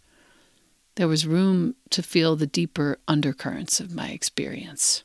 [0.96, 5.04] There was room to feel the deeper undercurrents of my experience.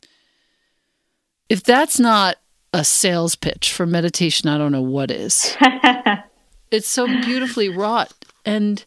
[1.50, 2.36] If that's not
[2.72, 5.54] a sales pitch for meditation, I don't know what is.
[6.70, 8.10] it's so beautifully wrought,
[8.46, 8.82] and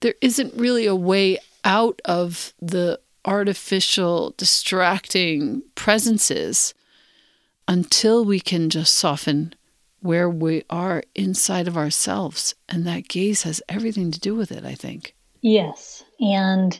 [0.00, 6.74] there isn't really a way out of the artificial, distracting presences
[7.66, 9.54] until we can just soften
[10.00, 12.54] where we are inside of ourselves.
[12.68, 15.14] And that gaze has everything to do with it, I think.
[15.42, 16.04] Yes.
[16.20, 16.78] And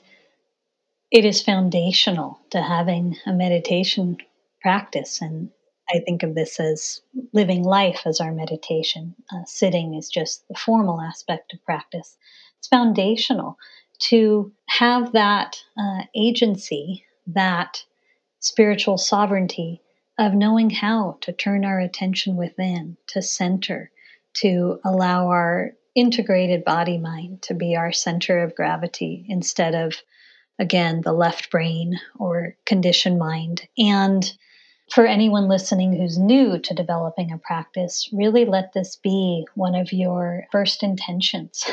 [1.11, 4.16] it is foundational to having a meditation
[4.62, 5.21] practice.
[5.21, 5.51] And
[5.93, 7.01] I think of this as
[7.33, 9.14] living life as our meditation.
[9.33, 12.16] Uh, sitting is just the formal aspect of practice.
[12.59, 13.59] It's foundational
[14.09, 17.85] to have that uh, agency, that
[18.39, 19.83] spiritual sovereignty
[20.21, 23.91] of knowing how to turn our attention within, to center,
[24.35, 29.95] to allow our integrated body mind to be our center of gravity instead of,
[30.59, 33.66] again, the left brain or conditioned mind.
[33.79, 34.31] And
[34.93, 39.91] for anyone listening who's new to developing a practice, really let this be one of
[39.91, 41.64] your first intentions,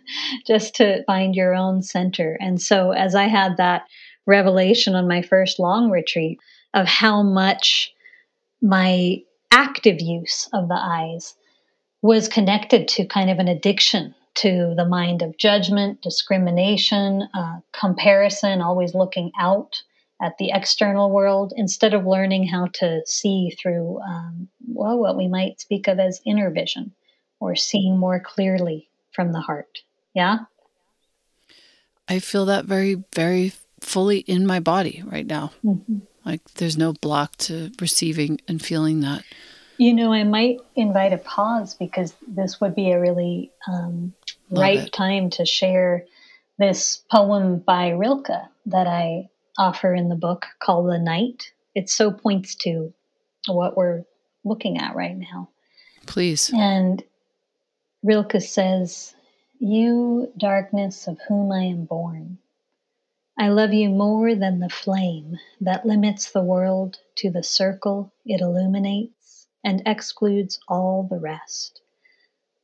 [0.46, 2.36] just to find your own center.
[2.38, 3.84] And so, as I had that
[4.26, 6.38] revelation on my first long retreat
[6.74, 7.93] of how much
[8.64, 9.18] my
[9.52, 11.34] active use of the eyes
[12.00, 18.62] was connected to kind of an addiction to the mind of judgment, discrimination, uh, comparison,
[18.62, 19.76] always looking out
[20.20, 25.28] at the external world instead of learning how to see through, um, well, what we
[25.28, 26.92] might speak of as inner vision
[27.40, 29.80] or seeing more clearly from the heart.
[30.14, 30.38] Yeah?
[32.08, 35.52] I feel that very, very fully in my body right now.
[35.62, 35.98] Mm-hmm.
[36.24, 39.24] Like there's no block to receiving and feeling that.
[39.76, 44.14] You know, I might invite a pause because this would be a really um,
[44.50, 44.92] right it.
[44.92, 46.04] time to share
[46.58, 48.28] this poem by Rilke
[48.66, 51.52] that I offer in the book called The Night.
[51.74, 52.92] It so points to
[53.48, 54.04] what we're
[54.44, 55.48] looking at right now.
[56.06, 56.50] Please.
[56.54, 57.02] And
[58.02, 59.14] Rilke says,
[59.58, 62.38] You, darkness of whom I am born,
[63.36, 68.40] I love you more than the flame that limits the world to the circle it
[68.40, 71.80] illuminates and excludes all the rest.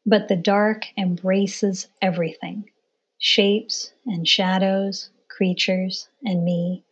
[0.06, 2.70] But the dark embraces everything
[3.18, 6.84] shapes and shadows, creatures and me,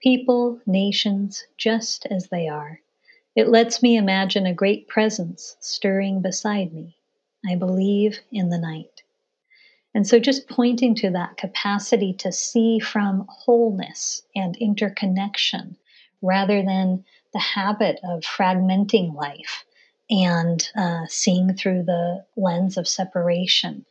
[0.00, 2.80] people, nations, just as they are.
[3.34, 6.96] It lets me imagine a great presence stirring beside me.
[7.44, 8.93] I believe in the night.
[9.94, 15.76] And so, just pointing to that capacity to see from wholeness and interconnection
[16.20, 19.64] rather than the habit of fragmenting life
[20.10, 23.84] and uh, seeing through the lens of separation.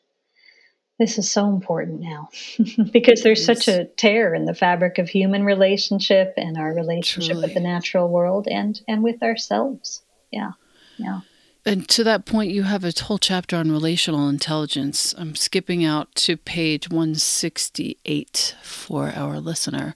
[1.00, 2.30] This is so important now
[2.92, 7.48] because there's such a tear in the fabric of human relationship and our relationship Truly.
[7.48, 10.04] with the natural world and and with ourselves.
[10.32, 10.52] Yeah.
[10.98, 11.22] Yeah
[11.66, 15.16] and to that point, you have a whole chapter on relational intelligence.
[15.18, 19.96] I'm skipping out to page 168 for our listener.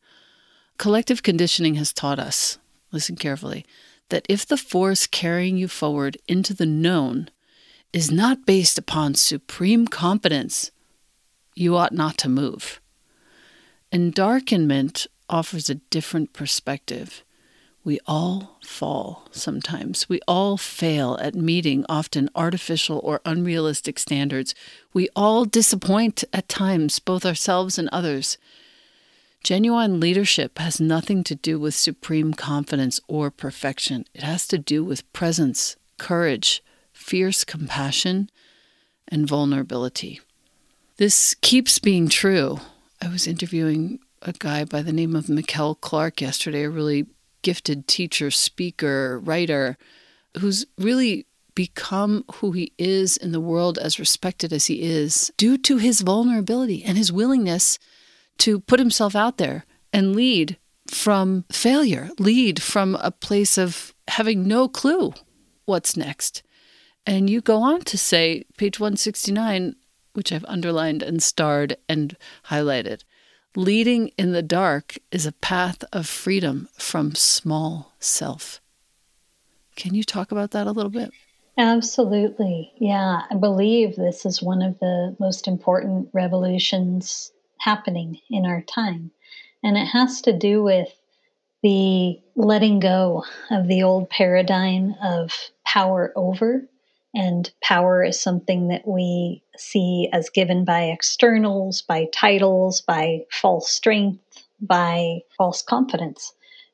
[0.77, 2.57] Collective conditioning has taught us,
[2.91, 3.65] listen carefully,
[4.09, 7.29] that if the force carrying you forward into the known
[7.91, 10.71] is not based upon supreme confidence,
[11.55, 12.79] you ought not to move.
[13.91, 17.23] Endarkenment offers a different perspective.
[17.87, 20.09] We all fall sometimes.
[20.09, 24.53] We all fail at meeting often artificial or unrealistic standards.
[24.91, 28.37] We all disappoint at times, both ourselves and others.
[29.41, 34.03] Genuine leadership has nothing to do with supreme confidence or perfection.
[34.13, 36.61] It has to do with presence, courage,
[36.91, 38.29] fierce compassion,
[39.07, 40.19] and vulnerability.
[40.97, 42.59] This keeps being true.
[43.01, 47.05] I was interviewing a guy by the name of Mikkel Clark yesterday, a really
[47.41, 49.77] gifted teacher, speaker, writer,
[50.39, 51.25] who's really
[51.55, 56.01] become who he is in the world as respected as he is due to his
[56.01, 57.79] vulnerability and his willingness
[58.37, 60.57] to put himself out there and lead
[60.87, 65.13] from failure, lead from a place of having no clue
[65.65, 66.43] what's next.
[67.05, 69.75] And you go on to say, page 169,
[70.13, 72.15] which I've underlined and starred and
[72.49, 73.03] highlighted
[73.55, 78.61] Leading in the dark is a path of freedom from small self.
[79.75, 81.11] Can you talk about that a little bit?
[81.57, 82.71] Absolutely.
[82.77, 89.11] Yeah, I believe this is one of the most important revolutions happening in our time.
[89.63, 90.89] And it has to do with
[91.63, 95.33] the letting go of the old paradigm of
[95.65, 96.67] power over
[97.17, 103.71] and power is something that we see as given by externals, by titles, by false
[103.71, 104.19] strength,
[104.61, 106.31] by false confidence,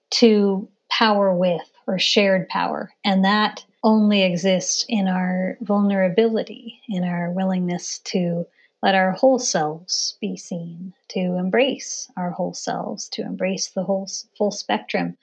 [0.09, 2.91] to power with or shared power.
[3.05, 8.45] And that only exists in our vulnerability, in our willingness to
[8.81, 14.09] let our whole selves be seen, to embrace our whole selves, to embrace the whole
[14.37, 15.15] full spectrum.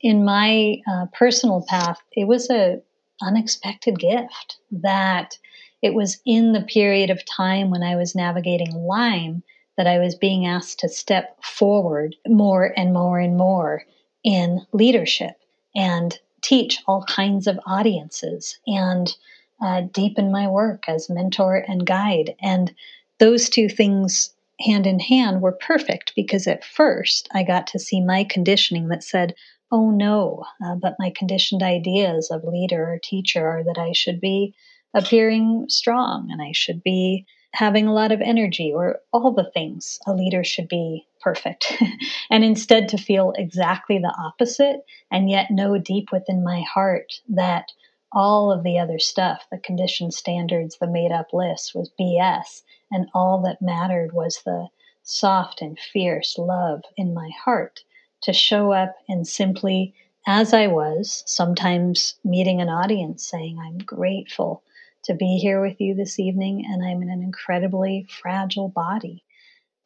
[0.00, 2.80] In my uh, personal path, it was a
[3.22, 5.38] unexpected gift that
[5.82, 9.42] it was in the period of time when I was navigating Lyme
[9.76, 13.84] that I was being asked to step forward more and more and more
[14.24, 15.36] in leadership
[15.74, 19.14] and teach all kinds of audiences and
[19.62, 22.34] uh, deepen my work as mentor and guide.
[22.42, 22.74] And
[23.18, 28.00] those two things hand in hand were perfect because at first I got to see
[28.00, 29.34] my conditioning that said,
[29.70, 34.20] oh no, uh, but my conditioned ideas of leader or teacher are that I should
[34.20, 34.54] be
[34.94, 39.98] appearing strong and I should be having a lot of energy or all the things
[40.06, 41.72] a leader should be perfect.
[42.30, 47.72] and instead to feel exactly the opposite and yet know deep within my heart that
[48.12, 52.62] all of the other stuff, the conditioned standards, the made up list was BS.
[52.90, 54.68] And all that mattered was the
[55.02, 57.80] soft and fierce love in my heart
[58.22, 59.94] to show up and simply,
[60.26, 64.62] as I was, sometimes meeting an audience saying, I'm grateful
[65.04, 69.24] to be here with you this evening, and I'm in an incredibly fragile body.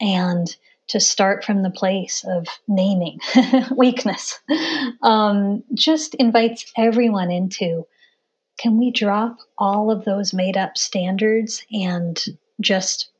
[0.00, 0.54] And
[0.88, 3.18] to start from the place of naming
[3.76, 4.40] weakness
[5.02, 7.86] um, just invites everyone into
[8.58, 12.22] can we drop all of those made up standards and
[12.60, 13.11] just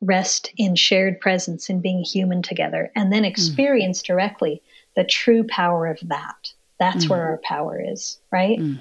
[0.00, 3.26] rest in shared presence in being human together and then hmm.
[3.28, 4.06] experience mm.
[4.06, 4.62] directly
[4.96, 7.10] the true power of that that's mm.
[7.10, 8.80] where our power is right mm.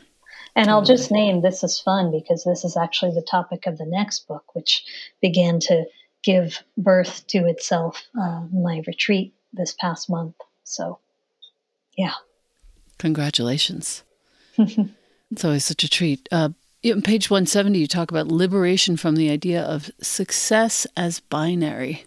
[0.56, 3.86] and i'll just name this is fun because this is actually the topic of the
[3.86, 4.86] next book which
[5.22, 5.84] began to
[6.24, 11.00] give birth to itself uh, my retreat this past month so
[11.98, 12.14] yeah
[12.98, 14.04] congratulations
[14.58, 16.50] it's always such a treat uh,
[16.86, 22.06] on page 170, you talk about liberation from the idea of success as binary.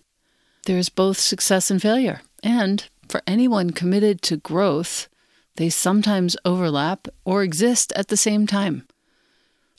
[0.65, 2.23] There's both success and failure.
[2.43, 5.09] And for anyone committed to growth,
[5.57, 8.87] they sometimes overlap or exist at the same time.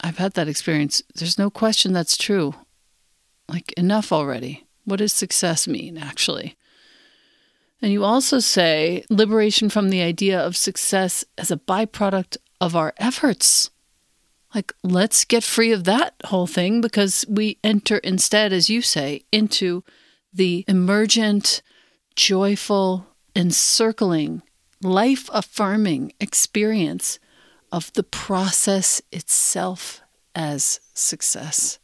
[0.01, 1.01] I've had that experience.
[1.15, 2.53] There's no question that's true.
[3.49, 4.65] Like, enough already.
[4.85, 6.55] What does success mean, actually?
[7.81, 12.93] And you also say liberation from the idea of success as a byproduct of our
[12.97, 13.69] efforts.
[14.53, 19.23] Like, let's get free of that whole thing because we enter instead, as you say,
[19.31, 19.83] into
[20.31, 21.61] the emergent,
[22.15, 24.43] joyful, encircling,
[24.81, 27.19] life affirming experience
[27.71, 30.01] of the process itself
[30.35, 31.79] as success.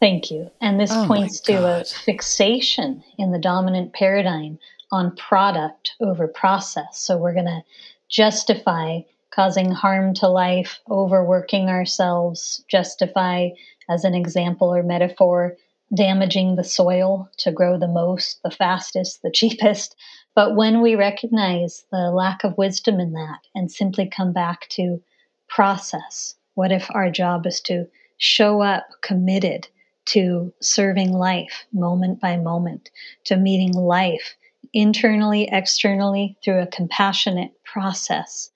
[0.00, 0.50] Thank you.
[0.60, 4.58] And this oh points to a fixation in the dominant paradigm
[4.90, 6.98] on product over process.
[6.98, 7.62] So we're going to
[8.08, 9.00] justify
[9.34, 13.48] causing harm to life, overworking ourselves, justify,
[13.88, 15.56] as an example or metaphor,
[15.94, 19.96] damaging the soil to grow the most, the fastest, the cheapest.
[20.34, 25.02] But when we recognize the lack of wisdom in that and simply come back to
[25.48, 27.86] process, what if our job is to
[28.18, 29.68] show up committed
[30.04, 32.90] to serving life moment by moment,
[33.24, 34.36] to meeting life
[34.72, 38.51] internally, externally through a compassionate process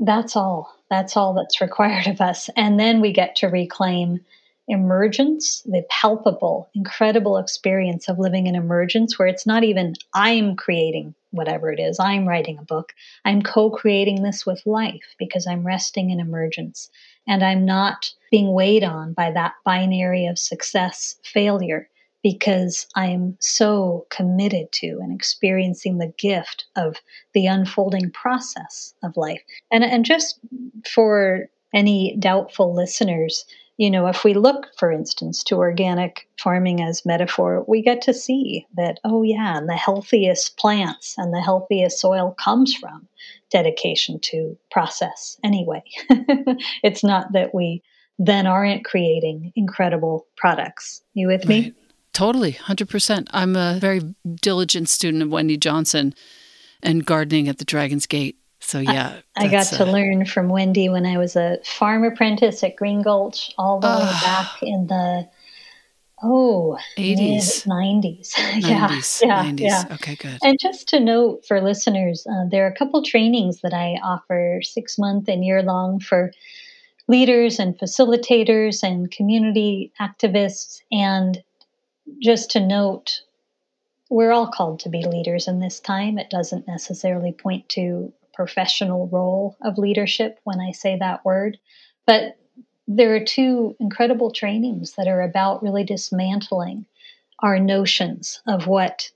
[0.00, 0.74] that's all.
[0.90, 2.50] That's all that's required of us.
[2.56, 4.20] And then we get to reclaim
[4.66, 11.14] emergence, the palpable, incredible experience of living in emergence, where it's not even I'm creating
[11.32, 12.92] whatever it is, I'm writing a book.
[13.24, 16.90] I'm co creating this with life because I'm resting in emergence.
[17.28, 21.88] And I'm not being weighed on by that binary of success, failure
[22.22, 26.96] because I am so committed to and experiencing the gift of
[27.32, 29.42] the unfolding process of life.
[29.70, 30.38] And, and just
[30.86, 33.44] for any doubtful listeners,
[33.80, 38.12] you know, if we look, for instance, to organic farming as metaphor, we get to
[38.12, 43.08] see that, oh, yeah, and the healthiest plants and the healthiest soil comes from
[43.50, 45.82] dedication to process anyway.
[46.82, 47.82] it's not that we
[48.18, 51.02] then aren't creating incredible products.
[51.14, 51.62] You with me?
[51.62, 51.74] Right.
[52.12, 53.28] Totally, 100%.
[53.30, 54.00] I'm a very
[54.40, 56.14] diligent student of Wendy Johnson
[56.82, 58.36] and gardening at the Dragon's Gate.
[58.60, 59.20] So, yeah.
[59.36, 62.76] I, I got to uh, learn from Wendy when I was a farm apprentice at
[62.76, 65.28] Green Gulch all the uh, way back in the,
[66.22, 68.34] oh, 80s, 90s.
[68.34, 69.60] 90s, yeah, 90s.
[69.60, 69.84] Yeah.
[69.92, 70.38] Okay, good.
[70.42, 74.60] And just to note for listeners, uh, there are a couple trainings that I offer
[74.62, 76.32] six month and year long for
[77.08, 80.80] leaders and facilitators and community activists.
[80.92, 81.42] And
[82.18, 83.20] just to note,
[84.10, 86.18] we're all called to be leaders in this time.
[86.18, 91.58] It doesn't necessarily point to professional role of leadership when I say that word,
[92.06, 92.36] but
[92.88, 96.86] there are two incredible trainings that are about really dismantling
[97.40, 99.10] our notions of what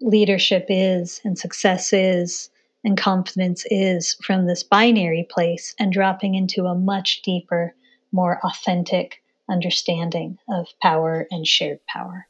[0.00, 2.50] leadership is and success is
[2.84, 7.74] and confidence is from this binary place and dropping into a much deeper,
[8.12, 12.28] more authentic understanding of power and shared power.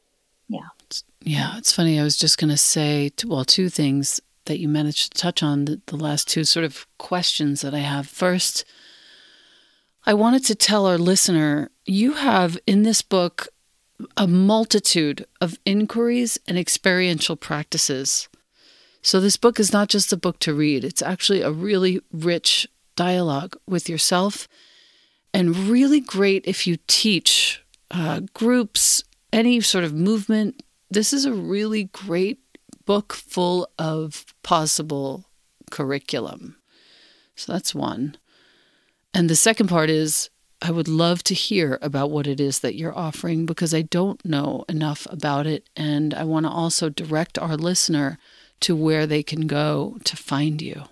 [0.49, 0.67] Yeah.
[1.21, 1.99] Yeah, it's funny.
[1.99, 5.65] I was just going to say, well, two things that you managed to touch on,
[5.65, 8.07] the, the last two sort of questions that I have.
[8.07, 8.63] First,
[10.05, 13.49] I wanted to tell our listener you have in this book
[14.15, 18.29] a multitude of inquiries and experiential practices.
[19.01, 22.67] So, this book is not just a book to read, it's actually a really rich
[22.95, 24.47] dialogue with yourself
[25.33, 30.63] and really great if you teach uh, groups, any sort of movement.
[30.89, 32.39] This is a really great
[32.85, 35.25] book full of possible
[35.71, 36.57] curriculum.
[37.35, 38.17] So, that's one.
[39.13, 40.29] And the second part is
[40.61, 44.23] I would love to hear about what it is that you're offering because I don't
[44.25, 45.69] know enough about it.
[45.75, 48.17] And I want to also direct our listener
[48.61, 50.83] to where they can go to find you.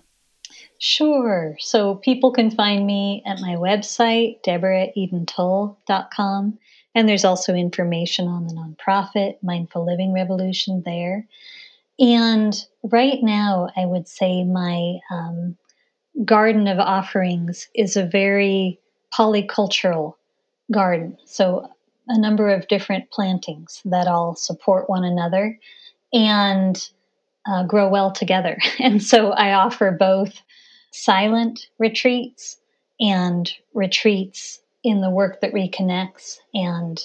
[0.78, 1.56] Sure.
[1.58, 6.58] So people can find me at my website, deborahedentull.com.
[6.96, 11.28] And there's also information on the nonprofit Mindful Living Revolution there.
[11.98, 15.58] And right now, I would say my um,
[16.24, 18.80] garden of offerings is a very
[19.14, 20.14] polycultural
[20.72, 21.18] garden.
[21.26, 21.68] So,
[22.08, 25.58] a number of different plantings that all support one another
[26.14, 26.88] and
[27.46, 28.56] uh, grow well together.
[28.80, 30.32] And so, I offer both
[30.92, 32.56] silent retreats
[32.98, 37.02] and retreats in the work that reconnects and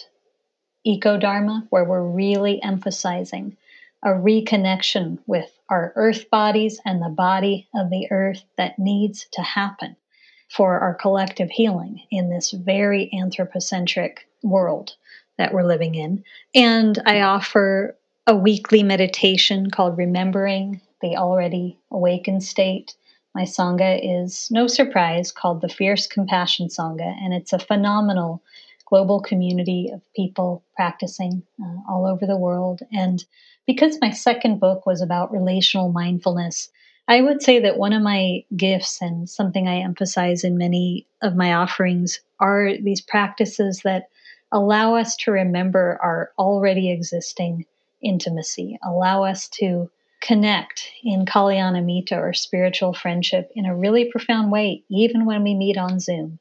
[0.86, 3.58] eco dharma, where we're really emphasizing
[4.04, 9.42] a reconnection with our earth bodies and the body of the earth that needs to
[9.42, 9.96] happen
[10.48, 14.96] for our collective healing in this very anthropocentric world
[15.40, 16.24] that we're living in.
[16.54, 22.94] And I offer a weekly meditation called Remembering the Already Awakened State.
[23.34, 28.44] My Sangha is no surprise called the Fierce Compassion Sangha, and it's a phenomenal
[28.86, 32.82] global community of people practicing uh, all over the world.
[32.92, 33.24] And
[33.66, 36.70] because my second book was about relational mindfulness,
[37.08, 41.36] I would say that one of my gifts and something I emphasize in many of
[41.36, 44.10] my offerings are these practices that
[44.52, 47.66] allow us to remember our already existing
[48.04, 49.90] intimacy, allow us to
[50.22, 55.78] connect in Kalyanamitta or spiritual friendship in a really profound way, even when we meet
[55.78, 56.40] on Zoom.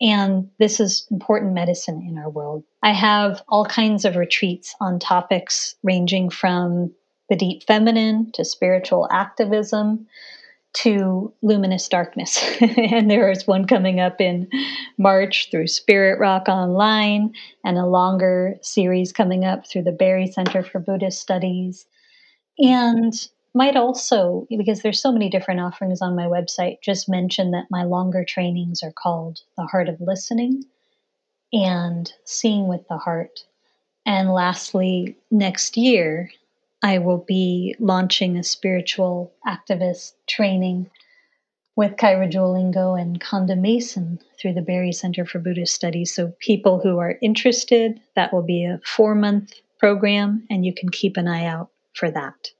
[0.00, 2.64] And this is important medicine in our world.
[2.82, 6.92] I have all kinds of retreats on topics ranging from
[7.28, 10.06] the deep feminine to spiritual activism
[10.74, 12.38] to luminous darkness.
[12.60, 14.48] and there is one coming up in
[14.98, 17.32] March through Spirit Rock Online,
[17.64, 21.86] and a longer series coming up through the Barre Center for Buddhist Studies.
[22.58, 23.12] And
[23.54, 27.84] might also, because there's so many different offerings on my website, just mention that my
[27.84, 30.64] longer trainings are called The Heart of Listening
[31.52, 33.40] and Seeing with the Heart.
[34.04, 36.30] And lastly, next year,
[36.82, 40.90] I will be launching a spiritual activist training
[41.76, 46.14] with Kaira Jewel Lingo and Konda Mason through the Barre Center for Buddhist Studies.
[46.14, 50.88] So, people who are interested, that will be a four month program, and you can
[50.90, 52.50] keep an eye out for that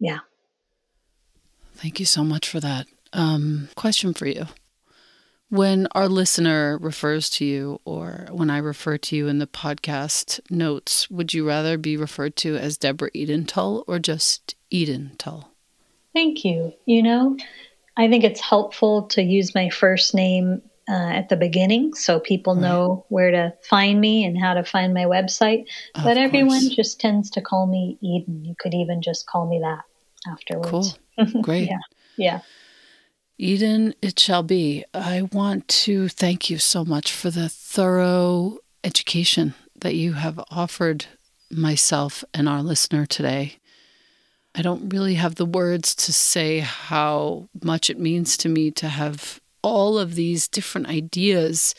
[0.00, 0.20] yeah.
[1.74, 2.86] Thank you so much for that.
[3.12, 4.46] Um, question for you.
[5.50, 10.40] When our listener refers to you, or when I refer to you in the podcast
[10.48, 15.52] notes, would you rather be referred to as Deborah Eden Tull or just Eden Tull?
[16.14, 16.72] Thank you.
[16.86, 17.36] You know,
[17.96, 22.54] I think it's helpful to use my first name uh, at the beginning so people
[22.54, 22.62] right.
[22.62, 25.66] know where to find me and how to find my website.
[25.94, 26.74] Of but everyone course.
[26.74, 28.44] just tends to call me Eden.
[28.44, 29.84] You could even just call me that
[30.30, 30.98] afterwards.
[31.16, 31.42] Cool.
[31.42, 31.68] Great.
[31.68, 31.78] yeah.
[32.16, 32.40] Yeah.
[33.38, 34.84] Eden, it shall be.
[34.92, 41.06] I want to thank you so much for the thorough education that you have offered
[41.50, 43.56] myself and our listener today.
[44.54, 48.88] I don't really have the words to say how much it means to me to
[48.88, 51.74] have all of these different ideas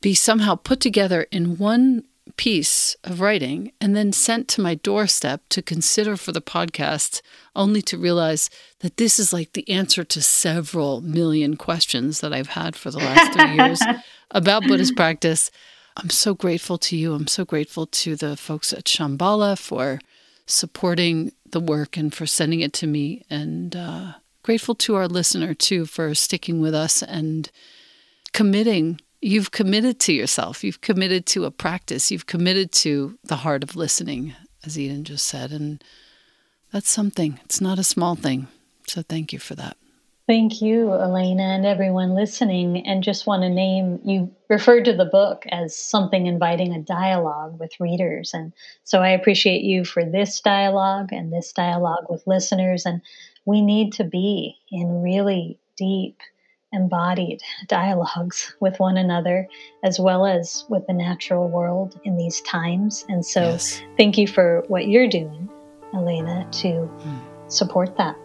[0.00, 2.04] be somehow put together in one
[2.36, 7.22] piece of writing and then sent to my doorstep to consider for the podcast,
[7.54, 12.50] only to realize that this is like the answer to several million questions that I've
[12.50, 13.82] had for the last three years
[14.30, 15.50] about Buddhist practice.
[15.96, 17.14] I'm so grateful to you.
[17.14, 20.00] I'm so grateful to the folks at Shambhala for
[20.46, 23.24] supporting the work and for sending it to me.
[23.28, 24.12] And uh,
[24.42, 27.50] grateful to our listener, too, for sticking with us and
[28.32, 30.64] committing you've committed to yourself.
[30.64, 32.10] You've committed to a practice.
[32.10, 34.34] You've committed to the heart of listening,
[34.64, 35.52] as Eden just said.
[35.52, 35.82] And
[36.72, 37.38] that's something.
[37.44, 38.48] It's not a small thing.
[38.86, 39.76] So thank you for that.
[40.26, 42.86] Thank you, Elena, and everyone listening.
[42.86, 47.58] And just want to name you referred to the book as something inviting a dialogue
[47.58, 48.32] with readers.
[48.32, 48.52] And
[48.84, 52.86] so I appreciate you for this dialogue and this dialogue with listeners.
[52.86, 53.00] And
[53.50, 56.20] we need to be in really deep
[56.72, 59.48] embodied dialogues with one another
[59.82, 63.04] as well as with the natural world in these times.
[63.08, 63.82] And so, yes.
[63.96, 65.50] thank you for what you're doing,
[65.92, 67.20] Elena, to mm.
[67.48, 68.16] support that.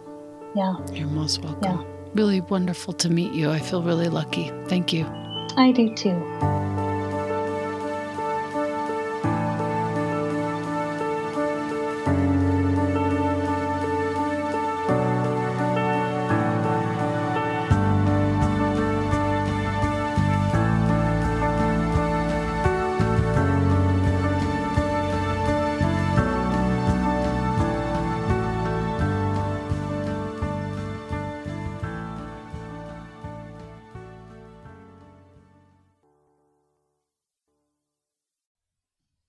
[0.54, 0.76] Yeah.
[0.92, 1.80] You're most welcome.
[1.80, 1.84] Yeah.
[2.14, 3.50] Really wonderful to meet you.
[3.50, 4.52] I feel really lucky.
[4.66, 5.06] Thank you.
[5.56, 6.85] I do too.